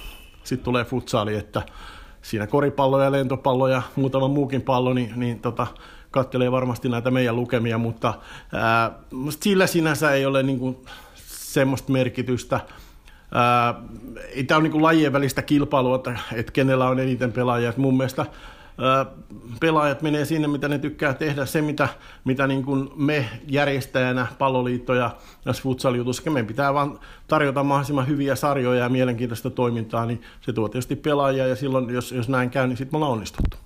sitten 0.44 0.64
tulee 0.64 0.84
futsaali, 0.84 1.36
että 1.36 1.62
siinä 2.22 2.46
koripallo 2.46 3.02
ja 3.02 3.12
lentopallo 3.12 3.68
ja 3.68 3.82
muutama 3.96 4.28
muukin 4.28 4.62
pallo, 4.62 4.92
niin, 4.92 5.12
niin 5.16 5.40
tota, 5.40 5.66
kattelee 6.12 6.52
varmasti 6.52 6.88
näitä 6.88 7.10
meidän 7.10 7.36
lukemia, 7.36 7.78
mutta 7.78 8.14
ää, 8.52 8.90
sillä 9.40 9.66
sinänsä 9.66 10.12
ei 10.12 10.26
ole 10.26 10.42
niin 10.42 10.58
kuin, 10.58 10.76
semmoista 11.52 11.92
merkitystä. 11.92 12.60
Ei 14.34 14.44
tämä 14.44 14.56
ole 14.56 14.62
niin 14.62 14.72
kuin 14.72 14.82
lajien 14.82 15.12
välistä 15.12 15.42
kilpailua, 15.42 15.96
että, 15.96 16.18
että 16.32 16.52
kenellä 16.52 16.88
on 16.88 17.00
eniten 17.00 17.32
pelaajia. 17.32 17.68
Että 17.68 17.80
mun 17.80 17.96
mielestä 17.96 18.26
ää, 18.78 19.06
pelaajat 19.60 20.02
menee 20.02 20.24
sinne, 20.24 20.48
mitä 20.48 20.68
ne 20.68 20.78
tykkää 20.78 21.14
tehdä. 21.14 21.46
Se, 21.46 21.62
mitä, 21.62 21.88
mitä 22.24 22.46
niin 22.46 22.64
kuin 22.64 22.90
me 22.96 23.28
järjestäjänä, 23.46 24.26
palloliitto 24.38 24.94
ja 24.94 25.10
futsal-jutussa, 25.62 26.30
meidän 26.30 26.46
pitää 26.46 26.74
vaan 26.74 26.98
tarjota 27.28 27.64
mahdollisimman 27.64 28.08
hyviä 28.08 28.36
sarjoja 28.36 28.82
ja 28.82 28.88
mielenkiintoista 28.88 29.50
toimintaa, 29.50 30.06
niin 30.06 30.22
se 30.40 30.52
tuo 30.52 30.68
tietysti 30.68 30.96
pelaajia 30.96 31.46
ja 31.46 31.56
silloin, 31.56 31.90
jos, 31.90 32.12
jos 32.12 32.28
näin 32.28 32.50
käy, 32.50 32.66
niin 32.66 32.76
sitten 32.76 32.94
me 32.94 32.96
ollaan 32.96 33.12
onnistuttu 33.12 33.56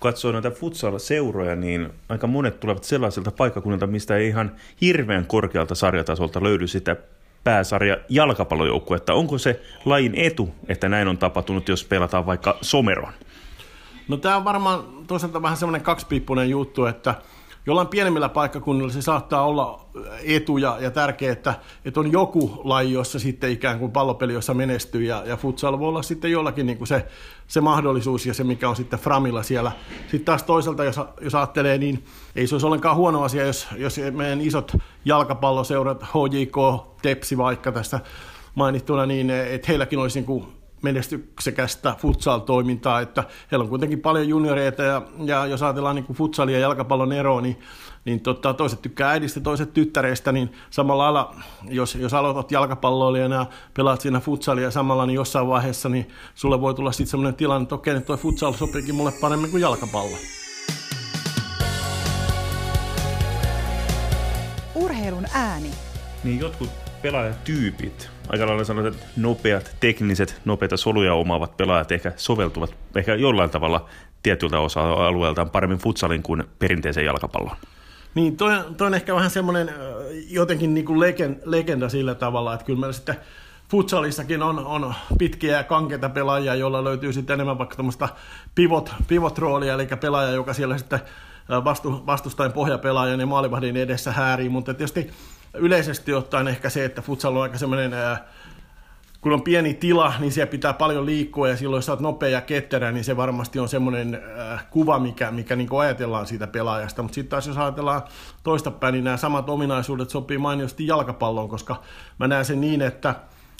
kun 0.00 0.10
katsoo 0.10 0.32
näitä 0.32 0.50
futsal-seuroja, 0.50 1.56
niin 1.56 1.90
aika 2.08 2.26
monet 2.26 2.60
tulevat 2.60 2.84
sellaisilta 2.84 3.30
paikkakunnilta, 3.30 3.86
mistä 3.86 4.16
ei 4.16 4.28
ihan 4.28 4.52
hirveän 4.80 5.26
korkealta 5.26 5.74
sarjatasolta 5.74 6.42
löydy 6.42 6.66
sitä 6.66 6.96
pääsarja 7.44 7.96
jalkapallojoukkuetta. 8.08 9.14
Onko 9.14 9.38
se 9.38 9.60
lajin 9.84 10.14
etu, 10.14 10.54
että 10.68 10.88
näin 10.88 11.08
on 11.08 11.18
tapahtunut, 11.18 11.68
jos 11.68 11.84
pelataan 11.84 12.26
vaikka 12.26 12.58
someron? 12.60 13.12
No 14.08 14.16
tämä 14.16 14.36
on 14.36 14.44
varmaan 14.44 14.84
toisaalta 15.06 15.42
vähän 15.42 15.56
semmoinen 15.56 15.82
kaksipiippunen 15.82 16.50
juttu, 16.50 16.86
että 16.86 17.14
jollain 17.68 17.88
pienemmillä 17.88 18.28
paikkakunnilla 18.28 18.92
se 18.92 19.02
saattaa 19.02 19.44
olla 19.44 19.80
etu 20.24 20.58
ja, 20.58 20.76
ja 20.80 20.90
tärkeää, 20.90 21.32
että, 21.32 21.54
että 21.84 22.00
on 22.00 22.12
joku 22.12 22.60
laji, 22.64 22.92
jossa 22.92 23.18
sitten 23.18 23.50
ikään 23.50 23.78
kuin 23.78 23.92
pallopeli, 23.92 24.32
jossa 24.32 24.54
menestyy 24.54 25.02
ja, 25.02 25.22
ja 25.26 25.36
futsal 25.36 25.78
voi 25.78 25.88
olla 25.88 26.02
sitten 26.02 26.30
jollakin 26.30 26.66
niin 26.66 26.78
kuin 26.78 26.88
se, 26.88 27.06
se 27.46 27.60
mahdollisuus 27.60 28.26
ja 28.26 28.34
se, 28.34 28.44
mikä 28.44 28.68
on 28.68 28.76
sitten 28.76 28.98
Framilla 28.98 29.42
siellä. 29.42 29.72
Sitten 30.00 30.24
taas 30.24 30.42
toisaalta, 30.42 30.84
jos, 30.84 31.00
jos 31.20 31.34
ajattelee, 31.34 31.78
niin 31.78 32.04
ei 32.36 32.46
se 32.46 32.54
olisi 32.54 32.66
ollenkaan 32.66 32.96
huono 32.96 33.22
asia, 33.22 33.46
jos, 33.46 33.66
jos 33.76 34.00
meidän 34.12 34.40
isot 34.40 34.72
jalkapalloseurat, 35.04 36.02
HJK, 36.02 36.86
Tepsi 37.02 37.38
vaikka 37.38 37.72
tässä 37.72 38.00
mainittuna, 38.54 39.06
niin 39.06 39.30
että 39.30 39.66
heilläkin 39.68 39.98
olisi 39.98 40.18
niin 40.18 40.26
kuin 40.26 40.57
menestyksekästä 40.82 41.94
futsal-toimintaa, 41.98 43.00
että 43.00 43.24
heillä 43.52 43.62
on 43.62 43.68
kuitenkin 43.68 44.00
paljon 44.00 44.28
junioreita 44.28 44.82
ja, 44.82 45.02
ja 45.24 45.46
jos 45.46 45.62
ajatellaan 45.62 45.96
niin 45.96 46.04
kuin 46.04 46.16
futsalia 46.16 46.56
ja 46.56 46.62
jalkapallon 46.62 47.12
eroa, 47.12 47.40
niin, 47.40 47.60
niin 48.04 48.20
tota, 48.20 48.54
toiset 48.54 48.82
tykkää 48.82 49.10
äidistä, 49.10 49.40
toiset 49.40 49.74
tyttäreistä, 49.74 50.32
niin 50.32 50.52
samalla 50.70 51.02
lailla, 51.02 51.34
jos, 51.68 51.94
jos 51.94 52.14
aloitat 52.14 52.52
jalkapalloilijana 52.52 53.34
ja 53.34 53.46
pelaat 53.74 54.00
siinä 54.00 54.20
futsalia 54.20 54.70
samalla, 54.70 55.06
niin 55.06 55.14
jossain 55.14 55.48
vaiheessa 55.48 55.88
niin 55.88 56.08
sulle 56.34 56.60
voi 56.60 56.74
tulla 56.74 56.92
sitten 56.92 57.10
sellainen 57.10 57.34
tilanne, 57.34 57.62
että 57.62 57.74
okei, 57.74 58.00
toi 58.00 58.16
futsal 58.16 58.52
sopiikin 58.52 58.94
mulle 58.94 59.12
paremmin 59.20 59.50
kuin 59.50 59.60
jalkapallo. 59.60 60.16
Urheilun 64.74 65.26
ääni. 65.34 65.70
Niin 66.24 66.38
jotkut 66.38 66.87
pelaajatyypit, 67.02 68.10
aika 68.28 68.46
lailla 68.46 68.64
sanotaan, 68.64 68.94
että 68.94 69.06
nopeat, 69.16 69.76
tekniset, 69.80 70.40
nopeita 70.44 70.76
soluja 70.76 71.14
omaavat 71.14 71.56
pelaajat 71.56 71.92
ehkä 71.92 72.12
soveltuvat 72.16 72.74
ehkä 72.96 73.14
jollain 73.14 73.50
tavalla 73.50 73.88
tietyltä 74.22 74.60
osa-alueeltaan 74.60 75.50
paremmin 75.50 75.78
futsalin 75.78 76.22
kuin 76.22 76.44
perinteiseen 76.58 77.06
jalkapalloon. 77.06 77.56
Niin, 78.14 78.36
toi, 78.36 78.50
toi 78.76 78.86
on 78.86 78.94
ehkä 78.94 79.14
vähän 79.14 79.30
semmoinen 79.30 79.70
jotenkin 80.30 80.74
niin 80.74 80.84
kuin 80.84 81.00
legenda, 81.00 81.40
legenda 81.44 81.88
sillä 81.88 82.14
tavalla, 82.14 82.54
että 82.54 82.66
kyllä 82.66 82.80
meillä 82.80 82.92
sitten 82.92 83.16
futsalissakin 83.70 84.42
on, 84.42 84.66
on 84.66 84.94
pitkiä 85.18 85.56
ja 85.56 85.64
kankeita 85.64 86.08
pelaajia, 86.08 86.54
joilla 86.54 86.84
löytyy 86.84 87.12
sitten 87.12 87.34
enemmän 87.34 87.58
vaikka 87.58 87.76
tämmöistä 87.76 88.08
pivot, 88.54 88.94
pivot-roolia, 89.08 89.74
eli 89.74 89.88
pelaaja, 90.00 90.30
joka 90.30 90.52
siellä 90.52 90.78
sitten 90.78 91.00
vastu, 91.64 92.02
vastustajan 92.06 92.52
pohjapelaajan 92.52 93.20
ja 93.20 93.26
maalivahdin 93.26 93.76
edessä 93.76 94.12
häärii, 94.12 94.48
mutta 94.48 94.74
tietysti 94.74 95.10
yleisesti 95.60 96.14
ottaen 96.14 96.48
ehkä 96.48 96.70
se, 96.70 96.84
että 96.84 97.02
futsal 97.02 97.36
on 97.36 97.42
aika 97.42 97.58
semmoinen, 97.58 97.92
kun 99.20 99.32
on 99.32 99.42
pieni 99.42 99.74
tila, 99.74 100.14
niin 100.18 100.32
siellä 100.32 100.50
pitää 100.50 100.72
paljon 100.72 101.06
liikkua 101.06 101.48
ja 101.48 101.56
silloin 101.56 101.78
jos 101.78 101.88
oot 101.88 102.00
nopea 102.00 102.28
ja 102.28 102.40
ketterä, 102.40 102.92
niin 102.92 103.04
se 103.04 103.16
varmasti 103.16 103.58
on 103.58 103.68
semmoinen 103.68 104.22
kuva, 104.70 104.98
mikä, 104.98 105.30
mikä 105.30 105.56
niin 105.56 105.68
ajatellaan 105.80 106.26
siitä 106.26 106.46
pelaajasta. 106.46 107.02
Mutta 107.02 107.14
sitten 107.14 107.30
taas 107.30 107.46
jos 107.46 107.56
ajatellaan 107.56 108.02
toistapäin, 108.42 108.92
niin 108.92 109.04
nämä 109.04 109.16
samat 109.16 109.48
ominaisuudet 109.48 110.10
sopii 110.10 110.38
mainiosti 110.38 110.86
jalkapalloon, 110.86 111.48
koska 111.48 111.82
mä 112.18 112.28
näen 112.28 112.44
sen 112.44 112.60
niin, 112.60 112.82
että, 112.82 113.14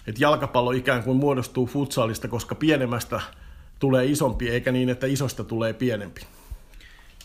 että 0.06 0.22
jalkapallo 0.22 0.70
ikään 0.70 1.02
kuin 1.02 1.16
muodostuu 1.16 1.66
futsalista, 1.66 2.28
koska 2.28 2.54
pienemmästä 2.54 3.20
tulee 3.78 4.06
isompi, 4.06 4.48
eikä 4.48 4.72
niin, 4.72 4.88
että 4.88 5.06
isosta 5.06 5.44
tulee 5.44 5.72
pienempi. 5.72 6.20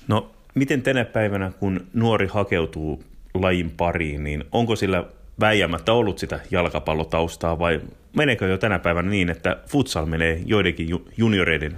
No, 0.07 0.31
miten 0.55 0.81
tänä 0.81 1.05
päivänä, 1.05 1.51
kun 1.59 1.87
nuori 1.93 2.27
hakeutuu 2.27 3.03
lajin 3.33 3.69
pariin, 3.69 4.23
niin 4.23 4.43
onko 4.51 4.75
sillä 4.75 5.03
väijämättä 5.39 5.93
ollut 5.93 6.19
sitä 6.19 6.39
jalkapallotaustaa 6.51 7.59
vai 7.59 7.81
meneekö 8.15 8.47
jo 8.47 8.57
tänä 8.57 8.79
päivänä 8.79 9.09
niin, 9.09 9.29
että 9.29 9.57
futsal 9.67 10.05
menee 10.05 10.41
joidenkin 10.45 10.87
junioreiden 11.17 11.77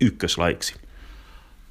ykköslaiksi? 0.00 0.74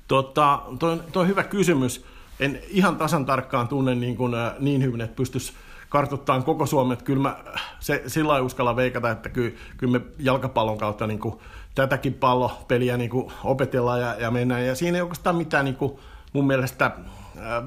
Tota, 0.07 0.61
toi, 0.79 0.99
toi 1.11 1.21
on 1.21 1.27
hyvä 1.27 1.43
kysymys. 1.43 2.05
En 2.39 2.59
ihan 2.69 2.95
tasan 2.95 3.25
tarkkaan 3.25 3.67
tunne 3.67 3.95
niin, 3.95 4.17
kuin, 4.17 4.33
äh, 4.33 4.53
niin 4.59 4.83
hyvin, 4.83 5.01
että 5.01 5.15
pystyisi 5.15 5.53
kartoittamaan 5.89 6.43
koko 6.43 6.65
Suomen. 6.65 6.97
Kyllä 6.97 7.21
mä 7.21 7.37
se, 7.79 8.03
sillä 8.07 8.41
uskalla 8.41 8.75
veikata, 8.75 9.11
että 9.11 9.29
kyllä, 9.29 9.51
kyllä 9.77 9.99
me 9.99 10.05
jalkapallon 10.19 10.77
kautta 10.77 11.07
niin 11.07 11.19
kuin, 11.19 11.35
tätäkin 11.75 12.13
pallopeliä 12.13 12.97
niin 12.97 13.09
kuin, 13.09 13.31
opetellaan 13.43 14.01
ja, 14.01 14.15
ja 14.19 14.31
mennään. 14.31 14.65
Ja 14.65 14.75
siinä 14.75 14.97
ei 14.97 15.01
oikeastaan 15.01 15.35
mitään 15.35 15.65
niin 15.65 15.75
kuin, 15.75 15.99
mun 16.33 16.47
mielestä 16.47 16.91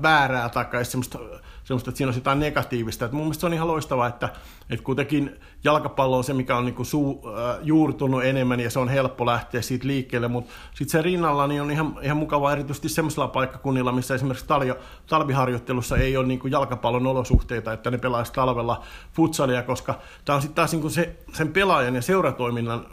väärää 0.02 0.48
tai 0.48 0.84
semmoista, 0.84 1.18
semmoista, 1.64 1.90
että 1.90 1.98
siinä 1.98 2.10
on 2.10 2.14
jotain 2.14 2.40
negatiivista. 2.40 3.04
Et 3.04 3.12
mun 3.12 3.24
mielestä 3.24 3.40
se 3.40 3.46
on 3.46 3.54
ihan 3.54 3.68
loistavaa, 3.68 4.06
että, 4.06 4.28
että 4.70 4.84
kuitenkin 4.84 5.40
jalkapallo 5.64 6.16
on 6.16 6.24
se, 6.24 6.34
mikä 6.34 6.56
on 6.56 6.64
niinku 6.64 6.84
suu, 6.84 7.22
äh, 7.28 7.58
juurtunut 7.62 8.24
enemmän 8.24 8.60
ja 8.60 8.70
se 8.70 8.78
on 8.78 8.88
helppo 8.88 9.26
lähteä 9.26 9.62
siitä 9.62 9.86
liikkeelle, 9.86 10.28
mutta 10.28 10.52
sitten 10.74 10.92
se 10.92 11.02
rinnalla 11.02 11.46
niin 11.46 11.62
on 11.62 11.70
ihan, 11.70 11.98
ihan 12.02 12.16
mukavaa 12.16 12.52
erityisesti 12.52 12.88
semmoisella 12.88 13.28
paikkakunnilla, 13.28 13.92
missä 13.92 14.14
esimerkiksi 14.14 14.46
taljo, 14.46 14.76
talviharjoittelussa 15.06 15.96
ei 15.96 16.16
ole 16.16 16.26
niinku 16.26 16.48
jalkapallon 16.48 17.06
olosuhteita, 17.06 17.72
että 17.72 17.90
ne 17.90 17.98
pelaisi 17.98 18.32
talvella 18.32 18.82
futsalia, 19.12 19.62
koska 19.62 19.94
tämä 20.24 20.34
on 20.34 20.42
sitten 20.42 20.56
taas 20.56 20.72
niinku 20.72 20.90
se, 20.90 21.16
sen 21.32 21.52
pelaajan 21.52 21.94
ja 21.94 22.02
seuratoiminnan 22.02 22.86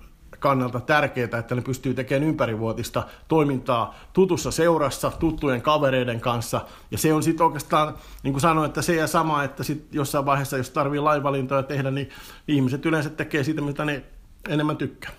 kannalta 0.46 0.80
tärkeää, 0.80 1.40
että 1.40 1.56
ne 1.56 1.62
pystyy 1.62 1.94
tekemään 1.94 2.30
ympärivuotista 2.30 3.04
toimintaa 3.28 3.96
tutussa 4.14 4.52
seurassa, 4.52 5.12
tuttujen 5.20 5.62
kavereiden 5.62 6.22
kanssa. 6.22 6.62
Ja 6.92 6.98
se 6.98 7.14
on 7.14 7.24
sitten 7.24 7.46
oikeastaan, 7.46 7.94
niin 8.24 8.34
kuin 8.34 8.42
sanoin, 8.42 8.68
että 8.68 8.82
se 8.82 8.96
ja 8.96 9.08
sama, 9.08 9.44
että 9.44 9.64
sit 9.64 9.88
jossain 9.92 10.26
vaiheessa, 10.26 10.58
jos 10.58 10.70
tarvii 10.70 11.00
lainvalintoja 11.00 11.64
tehdä, 11.64 11.92
niin 11.92 12.10
ihmiset 12.48 12.86
yleensä 12.86 13.10
tekee 13.10 13.44
sitä, 13.44 13.62
mitä 13.62 13.86
ne 13.86 14.04
enemmän 14.50 14.78
tykkää. 14.78 15.12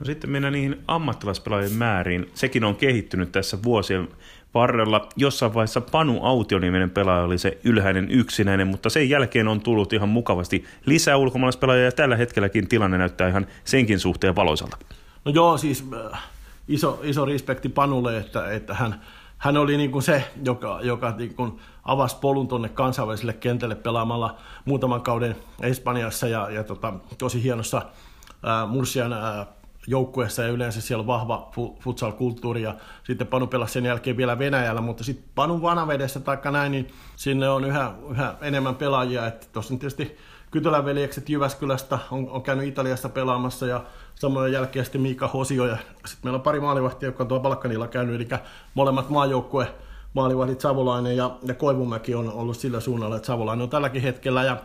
No 0.00 0.06
sitten 0.06 0.30
mennään 0.30 0.52
niihin 0.52 0.82
ammattilaispelaajien 0.88 1.72
määriin. 1.72 2.30
Sekin 2.34 2.64
on 2.64 2.76
kehittynyt 2.76 3.32
tässä 3.32 3.62
vuosien 3.62 4.08
varrella. 4.56 5.08
Jossain 5.16 5.54
vaiheessa 5.54 5.80
Panu 5.80 6.24
Autio-niminen 6.24 6.90
pelaaja 6.90 7.22
oli 7.22 7.38
se 7.38 7.58
ylhäinen 7.64 8.10
yksinäinen, 8.10 8.66
mutta 8.66 8.90
sen 8.90 9.10
jälkeen 9.10 9.48
on 9.48 9.60
tullut 9.60 9.92
ihan 9.92 10.08
mukavasti 10.08 10.64
lisää 10.86 11.16
ulkomaalaispelaajia 11.16 11.84
ja 11.84 11.92
tällä 11.92 12.16
hetkelläkin 12.16 12.68
tilanne 12.68 12.98
näyttää 12.98 13.28
ihan 13.28 13.46
senkin 13.64 14.00
suhteen 14.00 14.36
valoisalta. 14.36 14.76
No 15.24 15.32
joo, 15.32 15.58
siis 15.58 15.84
äh, 16.12 16.22
iso, 16.68 17.00
iso 17.02 17.24
respekti 17.24 17.68
Panulle, 17.68 18.18
että, 18.18 18.50
että 18.50 18.74
hän, 18.74 19.00
hän 19.38 19.56
oli 19.56 19.76
niin 19.76 19.90
kuin 19.90 20.02
se, 20.02 20.24
joka, 20.44 20.78
joka 20.82 21.14
niin 21.18 21.34
kuin 21.34 21.60
avasi 21.84 22.16
polun 22.20 22.48
tuonne 22.48 22.68
kansainväliselle 22.68 23.32
kentälle 23.32 23.74
pelaamalla 23.74 24.36
muutaman 24.64 25.02
kauden 25.02 25.36
Espanjassa 25.60 26.28
ja, 26.28 26.50
ja 26.50 26.64
tota, 26.64 26.92
tosi 27.18 27.42
hienossa 27.42 27.76
äh, 27.78 28.68
Mursian 28.68 29.12
äh, 29.12 29.46
joukkueessa 29.86 30.42
ja 30.42 30.48
yleensä 30.48 30.80
siellä 30.80 31.00
on 31.00 31.06
vahva 31.06 31.50
futsal-kulttuuri 31.80 32.62
ja 32.62 32.74
sitten 33.04 33.26
Panu 33.26 33.46
pelasi 33.46 33.72
sen 33.72 33.84
jälkeen 33.84 34.16
vielä 34.16 34.38
Venäjällä, 34.38 34.80
mutta 34.80 35.04
sitten 35.04 35.28
Panun 35.34 35.62
vanavedessä 35.62 36.20
taikka 36.20 36.50
näin, 36.50 36.72
niin 36.72 36.88
sinne 37.16 37.48
on 37.48 37.64
yhä, 37.64 37.94
yhä 38.10 38.34
enemmän 38.40 38.74
pelaajia, 38.74 39.26
että 39.26 39.46
tuossa 39.52 39.74
tietysti 39.74 40.16
Kytöläveljekset 40.50 41.28
Jyväskylästä 41.28 41.98
on, 42.10 42.30
on 42.30 42.42
käynyt 42.42 42.66
Italiassa 42.66 43.08
pelaamassa 43.08 43.66
ja 43.66 43.84
samoin 44.14 44.52
jälkeen 44.52 44.84
sitten 44.84 45.00
Miika 45.00 45.28
Hosio 45.28 45.66
ja 45.66 45.76
sitten 45.76 46.20
meillä 46.22 46.36
on 46.36 46.42
pari 46.42 46.60
maalivahtia, 46.60 47.08
jotka 47.08 47.24
on 47.24 47.28
tuolla 47.28 47.42
Balkanilla 47.42 47.88
käynyt, 47.88 48.14
eli 48.14 48.28
molemmat 48.74 49.10
maajoukkue 49.10 49.74
maalivahdit 50.14 50.60
Savolainen 50.60 51.16
ja, 51.16 51.36
ja 51.42 51.54
Koivumäki 51.54 52.14
on 52.14 52.32
ollut 52.32 52.56
sillä 52.56 52.80
suunnalla, 52.80 53.16
että 53.16 53.26
Savolainen 53.26 53.62
on 53.62 53.70
tälläkin 53.70 54.02
hetkellä 54.02 54.44
ja, 54.44 54.56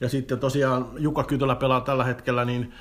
ja 0.00 0.08
sitten 0.08 0.38
tosiaan 0.38 0.86
Jukka 0.98 1.24
Kytölä 1.24 1.54
pelaa 1.54 1.80
tällä 1.80 2.04
hetkellä 2.04 2.44
niin 2.44 2.72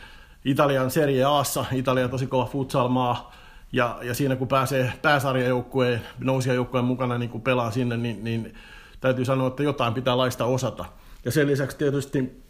Italian 0.46 0.92
Serie 0.92 1.24
Aassa, 1.24 1.66
Italia 1.72 2.08
tosi 2.08 2.28
kova 2.28 2.46
futsal-maa, 2.46 3.34
ja, 3.72 3.98
ja 4.02 4.14
siinä 4.14 4.36
kun 4.36 4.48
pääsee 4.48 4.94
pääsarjajoukkueen, 5.02 6.02
nousijajoukkueen 6.20 6.86
mukana 6.86 7.18
niin 7.18 7.30
kun 7.30 7.42
pelaa 7.42 7.72
sinne, 7.72 7.98
niin, 7.98 8.24
niin 8.24 8.54
täytyy 9.02 9.26
sanoa, 9.26 9.48
että 9.48 9.64
jotain 9.64 9.94
pitää 9.94 10.18
laista 10.18 10.46
osata. 10.46 10.86
Ja 11.26 11.32
sen 11.32 11.48
lisäksi 11.48 11.78
tietysti 11.78 12.44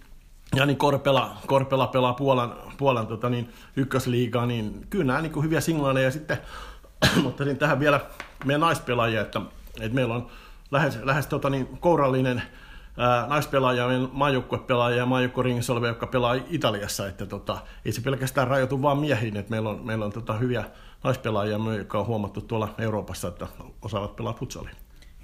Jani 0.55 0.75
Korpela, 0.75 1.37
Korpela 1.47 1.87
pelaa 1.87 2.13
Puolan, 2.13 2.55
Puolan 2.77 3.07
tota 3.07 3.29
niin, 3.29 3.49
ykkösliigaa, 3.75 4.45
niin 4.45 4.87
kyllä 4.89 5.05
nämä 5.05 5.21
niin 5.21 5.43
hyviä 5.43 5.61
signaaleja. 5.61 6.11
Sitten 6.11 6.37
ottaisin 7.25 7.57
tähän 7.57 7.79
vielä 7.79 7.99
meidän 8.45 8.61
naispelaajia, 8.61 9.21
että, 9.21 9.41
että 9.81 9.95
meillä 9.95 10.15
on 10.15 10.27
lähes, 10.71 10.99
lähes 11.03 11.27
tota 11.27 11.49
niin, 11.49 11.67
kourallinen 11.67 12.41
ää, 12.97 13.27
naispelaaja, 13.27 13.87
maajoukkuepelaaja 14.11 14.97
ja 14.97 15.05
maajoukkueringissa 15.05 15.73
olevia, 15.73 15.89
jotka 15.89 16.07
pelaa 16.07 16.35
Italiassa. 16.49 17.07
Että 17.07 17.25
tota, 17.25 17.57
ei 17.85 17.91
se 17.91 18.01
pelkästään 18.01 18.47
rajoitu 18.47 18.81
vain 18.81 18.97
miehiin, 18.97 19.37
että 19.37 19.51
meillä 19.51 19.69
on, 19.69 19.85
meillä 19.85 20.05
on 20.05 20.11
tota, 20.11 20.33
hyviä 20.33 20.63
naispelaajia, 21.03 21.59
jotka 21.77 21.99
on 21.99 22.05
huomattu 22.05 22.41
tuolla 22.41 22.75
Euroopassa, 22.77 23.27
että 23.27 23.47
osaavat 23.81 24.15
pelaa 24.15 24.33
futsalia. 24.33 24.73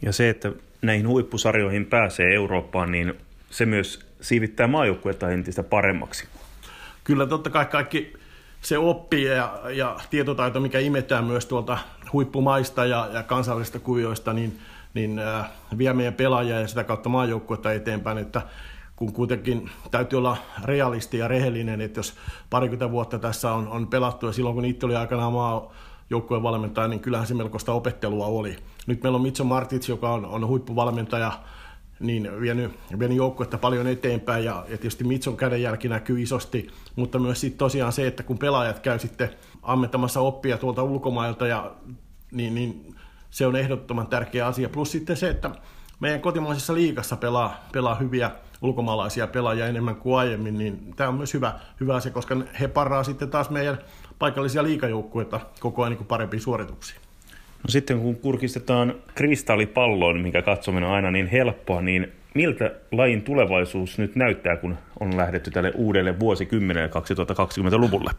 Ja 0.02 0.14
se, 0.14 0.30
että 0.30 0.52
näihin 0.82 1.08
huippusarjoihin 1.08 1.86
pääsee 1.86 2.36
Eurooppaan, 2.36 2.92
niin 2.92 3.14
se 3.50 3.66
myös 3.66 4.06
siivittää 4.22 4.68
maajoukkuetta 4.68 5.30
entistä 5.30 5.64
paremmaksi. 5.64 6.28
Kyllä 7.04 7.28
totta 7.28 7.50
kai 7.50 7.66
kaikki 7.66 8.14
se 8.62 8.78
oppii 8.78 9.26
ja, 9.26 9.60
ja 9.70 10.00
tietotaito, 10.10 10.60
mikä 10.60 10.80
imetään 10.80 11.24
myös 11.24 11.46
tuolta 11.46 11.78
huippumaista 12.14 12.86
ja, 12.86 13.10
ja 13.14 13.24
kansallisista 13.24 13.80
kuvioista, 13.80 14.34
niin, 14.34 14.60
niin 14.94 15.20
äh, 15.20 15.50
vie 15.78 15.94
meidän 15.94 16.14
pelaajia 16.14 16.60
ja 16.60 16.68
sitä 16.68 16.84
kautta 16.84 17.10
maajoukkuetta 17.10 17.74
eteenpäin, 17.74 18.18
että 18.18 18.42
kun 18.96 19.14
kuitenkin 19.14 19.70
täytyy 19.92 20.18
olla 20.18 20.38
realisti 20.64 21.18
ja 21.18 21.28
rehellinen, 21.28 21.82
että 21.82 22.00
jos 22.00 22.14
parikymmentä 22.50 22.92
vuotta 22.92 23.20
tässä 23.20 23.54
on, 23.54 23.68
on 23.68 23.88
pelattu 23.88 24.26
ja 24.26 24.32
silloin 24.32 24.56
kun 24.56 24.66
itse 24.66 24.86
oli 24.86 24.96
aikanaan 24.96 25.34
maa 25.34 25.74
joukkueen 26.10 26.44
valmentaja, 26.44 26.88
niin 26.88 27.00
kyllähän 27.00 27.28
se 27.28 27.34
melkoista 27.34 27.74
opettelua 27.74 28.26
oli. 28.26 28.56
Nyt 28.88 29.04
meillä 29.04 29.16
on 29.16 29.22
Mitso 29.22 29.44
Martits, 29.44 29.90
joka 29.90 30.14
on, 30.14 30.26
on 30.26 30.48
huippuvalmentaja, 30.48 31.32
niin 32.00 32.42
vienyt, 32.42 32.72
vienyt 33.00 33.18
joukkuetta 33.18 33.58
paljon 33.58 33.88
eteenpäin 33.88 34.46
ja, 34.46 34.56
ja 34.56 34.78
tietysti 34.78 35.04
Mitson 35.04 35.38
kädenjälki 35.38 35.90
näkyy 35.90 36.22
isosti, 36.22 36.68
mutta 36.96 37.20
myös 37.20 37.42
sitten 37.42 37.58
tosiaan 37.58 37.94
se, 37.94 38.08
että 38.08 38.24
kun 38.24 38.38
pelaajat 38.38 38.80
käy 38.80 39.00
sitten 39.00 39.30
ammentamassa 39.62 40.20
oppia 40.20 40.58
tuolta 40.58 40.84
ulkomailta 40.84 41.48
ja 41.48 41.72
niin, 42.32 42.56
niin 42.56 42.96
se 43.30 43.46
on 43.46 43.56
ehdottoman 43.56 44.08
tärkeä 44.08 44.48
asia. 44.48 44.70
Plus 44.70 44.92
sitten 44.92 45.18
se, 45.18 45.30
että 45.30 45.50
meidän 46.00 46.22
kotimaisessa 46.22 46.74
liigassa 46.74 47.16
pelaa, 47.16 47.68
pelaa 47.72 47.96
hyviä 47.96 48.32
ulkomaalaisia 48.62 49.28
pelaajia 49.28 49.68
enemmän 49.68 49.96
kuin 49.96 50.20
aiemmin, 50.20 50.58
niin 50.58 50.94
tämä 50.96 51.10
on 51.10 51.16
myös 51.16 51.34
hyvä, 51.34 51.54
hyvä 51.80 51.96
asia, 51.96 52.12
koska 52.12 52.38
he 52.60 52.68
paraa 52.68 53.04
sitten 53.04 53.30
taas 53.30 53.50
meidän 53.50 53.78
paikallisia 54.20 54.64
liikajoukkueita 54.64 55.40
koko 55.60 55.84
ajan 55.84 55.98
niin 55.98 56.06
parempiin 56.06 56.42
suorituksiin. 56.42 57.02
No 57.64 57.70
sitten 57.70 58.00
kun 58.00 58.16
kurkistetaan 58.16 58.96
kristallipalloon, 59.16 60.20
mikä 60.20 60.42
katsominen 60.42 60.90
on 60.90 60.96
aina 60.96 61.12
niin 61.12 61.28
helppoa, 61.28 61.82
niin 61.82 62.12
miltä 62.34 62.72
lajin 62.92 63.22
tulevaisuus 63.22 63.98
nyt 63.98 64.16
näyttää, 64.16 64.58
kun 64.58 64.78
on 65.00 65.18
lähdetty 65.18 65.52
tälle 65.52 65.72
uudelle 65.76 66.20
vuosikymmenelle 66.20 66.90
2020-luvulle? 66.90 68.12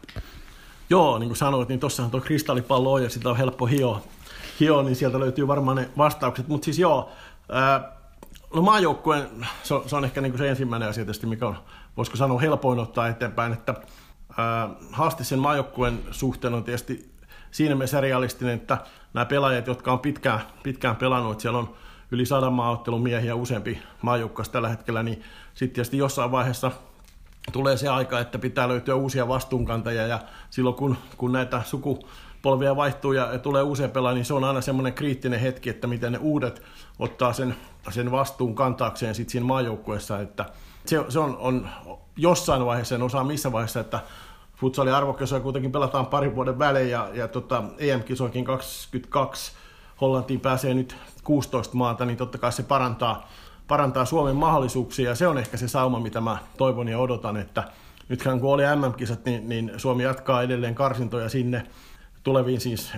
Joo, 0.89 1.19
niin 1.19 1.29
kuin 1.29 1.37
sanoit, 1.37 1.69
niin 1.69 1.79
tuossahan 1.79 2.11
tuo 2.11 2.21
kristallipallo 2.21 2.93
on 2.93 3.03
ja 3.03 3.09
sitä 3.09 3.29
on 3.29 3.37
helppo 3.37 3.65
hioa, 3.65 4.01
hio, 4.61 4.81
niin 4.81 4.95
sieltä 4.95 5.19
löytyy 5.19 5.47
varmaan 5.47 5.77
ne 5.77 5.89
vastaukset. 5.97 6.47
Mutta 6.47 6.65
siis 6.65 6.79
joo, 6.79 7.09
ää, 7.49 7.91
no 8.55 8.61
maajoukkueen, 8.61 9.29
se 9.63 9.75
se 9.85 9.95
on 9.95 10.05
ehkä 10.05 10.21
niin 10.21 10.31
kuin 10.31 10.39
se 10.39 10.49
ensimmäinen 10.49 10.89
asia 10.89 11.03
tietysti, 11.05 11.27
mikä 11.27 11.47
on, 11.47 11.57
voisiko 11.97 12.17
sanoa, 12.17 12.39
helpoin 12.39 12.79
ottaa 12.79 13.07
eteenpäin, 13.07 13.53
että 13.53 13.75
ää, 14.37 14.69
haaste 14.91 15.23
sen 15.23 15.39
maajoukkueen 15.39 15.99
suhteen 16.11 16.53
on 16.53 16.63
tietysti 16.63 17.11
siinä 17.51 17.75
mielessä 17.75 18.01
realistinen, 18.01 18.55
että 18.55 18.77
nämä 19.13 19.25
pelaajat, 19.25 19.67
jotka 19.67 19.91
on 19.91 19.99
pitkään, 19.99 20.41
pitkään 20.63 20.95
pelannut, 20.95 21.39
siellä 21.39 21.59
on 21.59 21.73
yli 22.11 22.25
sadan 22.25 22.53
maaottelun 22.53 23.03
miehiä 23.03 23.35
useampi 23.35 23.81
maajoukkas 24.01 24.49
tällä 24.49 24.69
hetkellä, 24.69 25.03
niin 25.03 25.23
sitten 25.53 25.75
tietysti 25.75 25.97
jossain 25.97 26.31
vaiheessa 26.31 26.71
tulee 27.51 27.77
se 27.77 27.87
aika, 27.87 28.19
että 28.19 28.39
pitää 28.39 28.67
löytyä 28.67 28.95
uusia 28.95 29.27
vastuunkantajia 29.27 30.07
ja 30.07 30.19
silloin 30.49 30.75
kun, 30.75 30.97
kun 31.17 31.31
näitä 31.31 31.61
sukupolvia 32.41 32.75
vaihtuu 32.75 33.11
ja, 33.11 33.33
ja 33.33 33.39
tulee 33.39 33.63
uusia 33.63 33.89
pelaajia, 33.89 34.15
niin 34.15 34.25
se 34.25 34.33
on 34.33 34.43
aina 34.43 34.61
semmoinen 34.61 34.93
kriittinen 34.93 35.39
hetki, 35.39 35.69
että 35.69 35.87
miten 35.87 36.11
ne 36.11 36.17
uudet 36.17 36.61
ottaa 36.99 37.33
sen, 37.33 37.55
sen 37.89 38.11
vastuun 38.11 38.55
kantaakseen 38.55 39.15
sitten 39.15 39.31
siinä 39.31 39.45
maajoukkueessa, 39.45 40.19
että 40.19 40.45
se, 40.85 41.05
se 41.09 41.19
on, 41.19 41.37
on 41.37 41.69
jossain 42.17 42.65
vaiheessa, 42.65 42.95
en 42.95 43.01
osaa 43.01 43.23
missä 43.23 43.51
vaiheessa, 43.51 43.79
että 43.79 43.99
futsalin 44.55 44.93
arvokisoja 44.93 45.41
kuitenkin 45.41 45.71
pelataan 45.71 46.05
parin 46.05 46.35
vuoden 46.35 46.59
välein 46.59 46.89
ja, 46.89 47.09
ja 47.13 47.27
tota, 47.27 47.63
EM-kisoikin 47.77 48.45
22 48.45 49.51
Hollantiin 50.01 50.39
pääsee 50.39 50.73
nyt 50.73 50.95
16 51.23 51.77
maata, 51.77 52.05
niin 52.05 52.17
totta 52.17 52.37
kai 52.37 52.51
se 52.51 52.63
parantaa, 52.63 53.29
parantaa 53.67 54.05
Suomen 54.05 54.35
mahdollisuuksia 54.35 55.09
ja 55.09 55.15
se 55.15 55.27
on 55.27 55.37
ehkä 55.37 55.57
se 55.57 55.67
sauma, 55.67 55.99
mitä 55.99 56.21
mä 56.21 56.37
toivon 56.57 56.87
ja 56.87 56.99
odotan, 56.99 57.37
että 57.37 57.63
nythän 58.09 58.39
kun 58.39 58.53
oli 58.53 58.63
MM-kisat, 58.75 59.25
niin, 59.25 59.49
niin 59.49 59.71
Suomi 59.77 60.03
jatkaa 60.03 60.43
edelleen 60.43 60.75
karsintoja 60.75 61.29
sinne 61.29 61.63
tuleviin 62.23 62.61
siis 62.61 62.91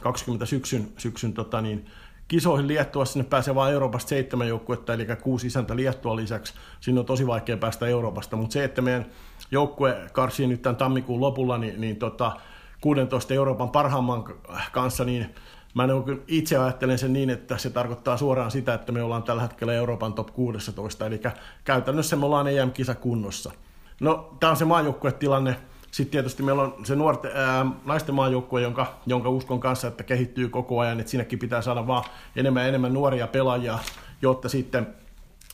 20 0.00 0.46
syksyn, 0.46 0.92
syksyn 0.98 1.32
tota 1.32 1.60
niin, 1.60 1.86
kisoihin 2.28 2.68
Liettua, 2.68 3.04
sinne 3.04 3.24
pääsee 3.24 3.54
vain 3.54 3.72
Euroopasta 3.72 4.08
seitsemän 4.08 4.48
joukkuetta, 4.48 4.94
eli 4.94 5.06
kuusi 5.22 5.46
isäntä 5.46 5.76
Liettua 5.76 6.16
lisäksi. 6.16 6.54
Siinä 6.80 7.00
on 7.00 7.06
tosi 7.06 7.26
vaikea 7.26 7.56
päästä 7.56 7.86
Euroopasta, 7.86 8.36
mutta 8.36 8.52
se, 8.52 8.64
että 8.64 8.82
meidän 8.82 9.06
joukkue 9.50 9.96
karsii 10.12 10.46
nyt 10.46 10.62
tämän 10.62 10.76
tammikuun 10.76 11.20
lopulla, 11.20 11.58
niin, 11.58 11.80
niin 11.80 11.96
tota, 11.96 12.36
16 12.80 13.34
Euroopan 13.34 13.70
parhaamman 13.70 14.24
kanssa, 14.72 15.04
niin 15.04 15.34
mä 15.74 15.88
itse 16.28 16.56
ajattelen 16.56 16.98
sen 16.98 17.12
niin, 17.12 17.30
että 17.30 17.58
se 17.58 17.70
tarkoittaa 17.70 18.16
suoraan 18.16 18.50
sitä, 18.50 18.74
että 18.74 18.92
me 18.92 19.02
ollaan 19.02 19.22
tällä 19.22 19.42
hetkellä 19.42 19.72
Euroopan 19.72 20.12
top 20.12 20.34
16, 20.34 21.06
eli 21.06 21.20
käytännössä 21.64 22.16
me 22.16 22.26
ollaan 22.26 22.48
EM-kisa 22.48 22.94
kunnossa. 22.94 23.52
No, 24.00 24.36
tämä 24.40 24.50
on 24.50 24.56
se 24.56 24.64
maajoukkuetilanne. 24.64 25.56
Sitten 25.92 26.10
tietysti 26.10 26.42
meillä 26.42 26.62
on 26.62 26.74
se 26.84 26.96
nuorten, 26.96 27.30
ää, 27.34 27.66
naisten 27.84 28.14
maajoukkue, 28.14 28.62
jonka, 28.62 28.94
jonka 29.06 29.28
uskon 29.28 29.60
kanssa, 29.60 29.88
että 29.88 30.04
kehittyy 30.04 30.48
koko 30.48 30.80
ajan, 30.80 31.00
että 31.00 31.10
sinnekin 31.10 31.38
pitää 31.38 31.62
saada 31.62 31.86
vaan 31.86 32.04
enemmän 32.36 32.62
ja 32.62 32.68
enemmän 32.68 32.94
nuoria 32.94 33.26
pelaajia, 33.26 33.78
jotta 34.22 34.48
sitten, 34.48 34.86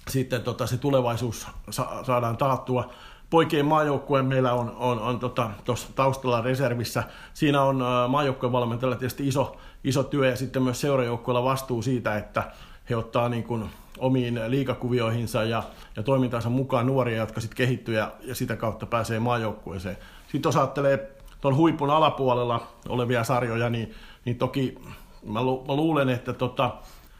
sitten 0.09 0.43
tota, 0.43 0.67
se 0.67 0.77
tulevaisuus 0.77 1.47
sa- 1.71 2.05
saadaan 2.05 2.37
taattua 2.37 2.91
poikien 3.31 3.67
maajoukkue 3.67 4.23
meillä 4.23 4.53
on, 4.53 4.77
on, 4.79 4.99
on 4.99 5.19
tota, 5.19 5.51
taustalla 5.95 6.41
reservissä. 6.41 7.03
Siinä 7.35 7.63
on 7.63 7.85
maajoukkueen 8.09 8.53
valmentajalla 8.53 8.97
tietysti 8.97 9.29
iso, 9.29 9.57
iso 9.85 10.03
työ 10.03 10.31
ja 10.31 10.37
sitten 10.37 10.63
myös 10.63 10.81
seurajoukkueella 10.81 11.45
vastuu 11.45 11.83
siitä, 11.83 12.17
että 12.17 12.51
he 12.91 12.97
ottaa 12.97 13.29
niin 13.29 13.45
kuin 13.45 13.71
omiin 13.99 14.41
liikakuvioihinsa 14.47 15.45
ja, 15.45 15.63
ja 15.97 16.03
toimintansa 16.03 16.49
mukaan 16.51 16.87
nuoria, 16.87 17.17
jotka 17.17 17.41
sitten 17.41 17.57
kehittyy 17.57 17.97
ja, 17.97 18.13
ja 18.21 18.35
sitä 18.35 18.57
kautta 18.57 18.87
pääsee 18.87 19.19
maajoukkueeseen. 19.19 19.97
Sitten 20.33 20.49
jos 20.49 20.57
ajattelee 20.57 21.11
tuon 21.41 21.57
huipun 21.57 21.91
alapuolella 21.91 22.67
olevia 22.89 23.25
sarjoja, 23.25 23.71
niin, 23.71 23.95
niin 24.25 24.39
toki 24.39 24.79
mä, 25.27 25.43
lu, 25.43 25.65
mä 25.69 25.77
luulen, 25.77 26.09
että 26.09 26.33
tota, 26.33 26.77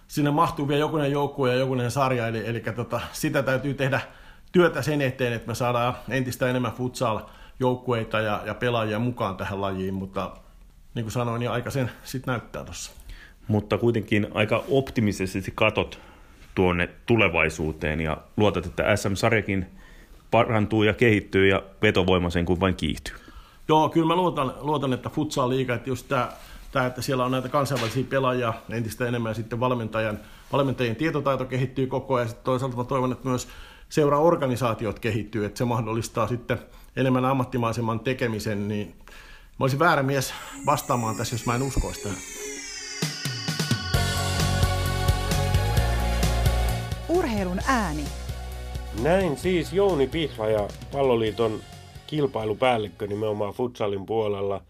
sinne 0.09 0.31
mahtuu 0.31 0.69
vielä 0.69 0.81
jokunen 0.81 1.13
joukkue 1.13 1.51
ja 1.51 1.59
jokunen 1.59 1.91
sarja, 1.91 2.27
eli, 2.27 2.47
eli 2.47 2.61
tota, 2.77 3.01
sitä 3.13 3.43
täytyy 3.43 3.75
tehdä 3.75 4.01
työtä 4.53 4.83
sen 4.83 5.01
eteen, 5.01 5.33
että 5.33 5.49
me 5.49 5.55
saadaan 5.55 5.95
entistä 6.09 6.51
enemmän 6.51 6.73
futsal-joukkueita 6.73 8.21
ja, 8.21 8.43
ja 8.45 8.55
pelaajia 8.55 8.99
mukaan 8.99 9.37
tähän 9.37 9.61
lajiin, 9.61 9.95
mutta 9.95 10.37
niin 10.95 11.05
kuin 11.05 11.13
sanoin, 11.13 11.41
niin 11.41 11.51
aika 11.51 11.71
sen 11.71 11.91
sitten 12.05 12.33
näyttää 12.33 12.65
tuossa. 12.65 12.93
Mutta 13.49 13.79
kuitenkin 13.79 14.27
aika 14.35 14.65
optimistisesti 14.69 15.53
katot 15.55 16.01
tuonne 16.55 16.89
tulevaisuuteen 17.07 18.01
ja 18.01 18.17
luotat, 18.37 18.67
että 18.67 18.97
SM-sarjakin 18.97 19.67
parantuu 20.31 20.83
ja 20.83 20.95
kehittyy 20.95 21.49
ja 21.49 21.63
vetovoima 21.83 22.31
sen 22.31 22.45
kuin 22.45 22.61
vain 22.61 22.75
kiihtyy. 22.75 23.15
Joo, 23.69 23.89
kyllä 23.89 24.07
mä 24.07 24.17
luotan, 24.17 24.55
luotan 24.61 24.93
että 24.93 25.09
futsal 25.09 25.49
liiga, 25.49 25.75
että 25.75 25.91
just 25.91 26.09
tämä, 26.09 26.33
tämä, 26.73 26.87
että 26.87 27.03
siellä 27.03 27.25
on 27.25 27.31
näitä 27.31 27.49
kansainvälisiä 27.49 28.05
pelaajia 28.09 28.55
entistä 28.71 29.07
enemmän 29.07 29.31
ja 29.31 29.35
sitten 29.35 29.61
valmentajan, 29.61 30.19
valmentajien 30.53 30.97
tietotaito 30.97 31.45
kehittyy 31.45 31.87
koko 31.87 32.15
ajan. 32.15 32.29
Sitten 32.29 32.45
toisaalta 32.45 32.77
mä 32.77 32.85
toivon, 32.85 33.13
että 33.13 33.29
myös 33.29 33.49
seura-organisaatiot 33.89 34.99
kehittyy, 34.99 35.45
että 35.45 35.59
se 35.59 35.65
mahdollistaa 35.65 36.27
sitten 36.27 36.59
enemmän 36.97 37.25
ammattimaisemman 37.25 38.01
tekemisen, 38.01 38.69
niin 38.69 38.95
Mä 39.59 39.65
olisin 39.65 39.79
väärä 39.79 40.03
mies 40.03 40.35
vastaamaan 40.67 41.17
tässä, 41.17 41.35
jos 41.35 41.47
mä 41.47 41.55
en 41.55 41.63
uskoisi 41.63 42.03
tähän. 42.03 42.19
Urheilun 47.09 47.59
ääni. 47.67 48.05
Näin 49.03 49.37
siis 49.37 49.73
Jouni 49.73 50.07
Pihla 50.07 50.49
ja 50.49 50.69
Palloliiton 50.93 51.61
kilpailupäällikkö 52.07 53.07
nimenomaan 53.07 53.55
futsalin 53.55 54.07
puolella. 54.07 54.63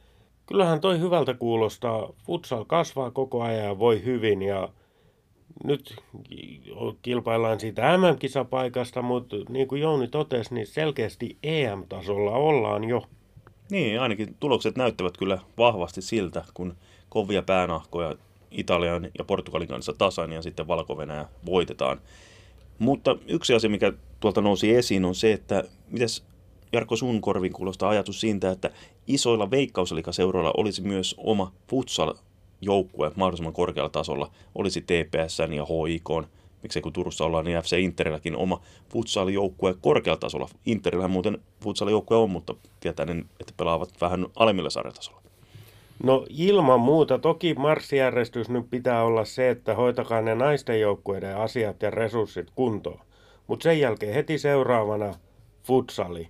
Kyllähän 0.47 0.81
toi 0.81 1.01
hyvältä 1.01 1.35
kuulostaa. 1.35 2.12
Futsal 2.27 2.64
kasvaa 2.64 3.11
koko 3.11 3.43
ajan 3.43 3.64
ja 3.64 3.79
voi 3.79 4.05
hyvin 4.05 4.43
ja 4.43 4.69
nyt 5.64 5.97
kilpaillaan 7.03 7.61
siitä 7.61 7.99
MM-kisapaikasta, 7.99 9.03
mutta 9.03 9.37
niin 9.49 9.69
kuin 9.69 9.83
Jouni 9.83 10.09
totesi, 10.09 10.55
niin 10.55 10.67
selkeästi 10.67 11.37
EM-tasolla 11.43 12.31
ollaan 12.31 12.85
jo. 12.85 13.05
Niin, 13.71 14.01
ainakin 14.01 14.37
tulokset 14.41 14.77
näyttävät 14.77 15.17
kyllä 15.17 15.38
vahvasti 15.59 16.03
siltä, 16.03 16.45
kun 16.55 16.75
kovia 17.09 17.43
päänahkoja 17.43 18.17
Italian 18.51 19.09
ja 19.19 19.25
Portugalin 19.25 19.69
kanssa 19.69 19.95
tasan 19.99 20.33
ja 20.33 20.43
sitten 20.43 20.69
valko 20.69 20.97
voitetaan. 21.47 22.01
Mutta 22.79 23.17
yksi 23.27 23.55
asia, 23.55 23.71
mikä 23.71 23.93
tuolta 24.21 24.41
nousi 24.41 24.75
esiin, 24.75 25.05
on 25.05 25.14
se, 25.14 25.33
että 25.33 25.64
mitäs 25.91 26.25
Jarkko 26.73 26.97
sun 26.97 27.21
korvin 27.21 27.53
kuulostaa 27.53 27.91
ajatus 27.91 28.21
siitä, 28.21 28.51
että 28.51 28.71
isoilla 29.07 29.51
veikkauslikaseuroilla 29.51 30.53
olisi 30.57 30.83
myös 30.83 31.14
oma 31.19 31.53
futsal-joukkue 31.71 33.12
mahdollisimman 33.17 33.53
korkealla 33.53 33.91
tasolla. 33.91 34.31
Olisi 34.55 34.81
TPSn 34.81 35.53
ja 35.53 35.64
HIK, 35.64 36.29
miksei 36.62 36.83
kun 36.83 36.93
Turussa 36.93 37.25
ollaan, 37.25 37.45
niin 37.45 37.62
FC 37.62 37.79
Interilläkin 37.79 38.37
oma 38.37 38.61
futsal-joukkue 38.93 39.75
korkealla 39.81 40.21
tasolla. 40.21 40.49
Interillähän 40.67 41.11
muuten 41.11 41.38
futsal-joukkue 41.64 42.17
on, 42.17 42.31
mutta 42.31 42.55
tietää, 42.81 43.07
että 43.41 43.53
pelaavat 43.57 44.01
vähän 44.01 44.27
alemmilla 44.37 44.71
sarjatasolla. 44.71 45.28
No 46.03 46.27
ilman 46.31 46.81
muuta. 46.81 47.19
Toki 47.19 47.55
marssijärjestys 47.55 48.49
nyt 48.49 48.71
pitää 48.71 49.05
olla 49.05 49.25
se, 49.25 49.51
että 49.51 49.75
hoitakaa 49.75 50.23
ne 50.23 50.35
naisten 50.35 50.81
joukkueiden 50.81 51.37
asiat 51.37 51.83
ja 51.83 51.91
resurssit 51.91 52.51
kuntoon. 52.55 53.01
Mutta 53.47 53.63
sen 53.63 53.81
jälkeen 53.81 54.15
heti 54.15 54.39
seuraavana 54.39 55.15
futsali. 55.63 56.29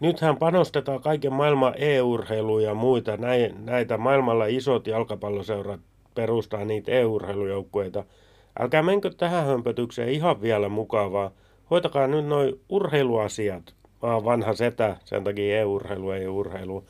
Nythän 0.00 0.36
panostetaan 0.36 1.00
kaiken 1.00 1.32
maailman 1.32 1.74
e-urheiluun 1.76 2.62
ja 2.62 2.74
muita. 2.74 3.18
Näitä 3.58 3.98
maailmalla 3.98 4.46
isot 4.46 4.86
jalkapalloseurat 4.86 5.80
perustaa 6.14 6.64
niitä 6.64 6.92
e-urheilujoukkueita. 6.92 8.04
Älkää 8.58 8.82
menkö 8.82 9.10
tähän 9.16 9.46
hömpötykseen 9.46 10.08
ihan 10.08 10.42
vielä 10.42 10.68
mukavaa. 10.68 11.30
Hoitakaa 11.70 12.06
nyt 12.06 12.26
noin 12.26 12.60
urheiluasiat. 12.68 13.74
Mä 14.02 14.14
oon 14.14 14.24
vanha 14.24 14.54
setä, 14.54 14.96
sen 15.04 15.24
takia 15.24 15.60
e-urheilu 15.60 16.10
ei 16.10 16.26
urheilu. 16.26 16.84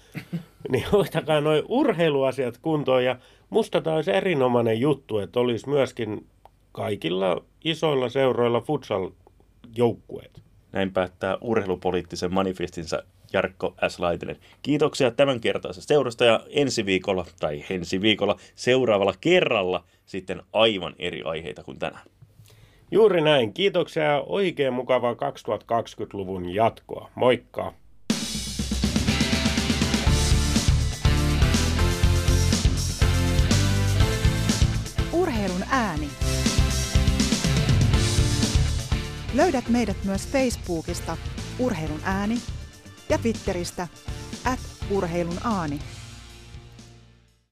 niin 0.73 0.85
hoitakaa 0.93 1.41
noin 1.41 1.63
urheiluasiat 1.69 2.59
kuntoon 2.59 3.05
ja 3.05 3.17
musta 3.51 3.81
tämä 3.81 3.97
olisi 3.97 4.11
erinomainen 4.11 4.81
juttu, 4.81 5.19
että 5.19 5.41
olisi 5.41 5.69
myöskin 5.69 6.27
kaikilla 6.73 7.45
isoilla 7.65 8.09
seuroilla 8.09 8.61
futsal-joukkueet. 8.61 10.43
Näin 10.73 10.93
päättää 10.93 11.39
urheilupoliittisen 11.41 12.35
manifestinsa 12.35 13.03
Jarkko 13.33 13.75
S. 13.89 14.01
Laitinen. 14.01 14.37
Kiitoksia 14.63 15.11
tämänkertaisesta 15.11 15.89
seurasta 15.89 16.25
ja 16.25 16.41
ensi 16.51 16.87
viikolla, 16.87 17.27
tai 17.41 17.65
ensi 17.71 18.01
viikolla 18.01 18.37
seuraavalla 18.55 19.15
kerralla 19.21 19.85
sitten 20.07 20.43
aivan 20.53 20.95
eri 20.99 21.23
aiheita 21.23 21.65
kuin 21.65 21.79
tänään. 21.79 22.07
Juuri 22.91 23.21
näin. 23.21 23.53
Kiitoksia 23.53 24.03
ja 24.03 24.21
oikein 24.27 24.73
mukavaa 24.73 25.13
2020-luvun 25.15 26.55
jatkoa. 26.55 27.11
Moikka! 27.15 27.73
Löydät 39.35 39.69
meidät 39.69 40.05
myös 40.05 40.29
Facebookista 40.29 41.17
Urheilun 41.59 42.01
ääni 42.05 42.39
ja 43.09 43.19
Twitteristä 43.19 43.89
at 44.45 44.61
urheilun 44.91 45.39
aani. 45.45 45.79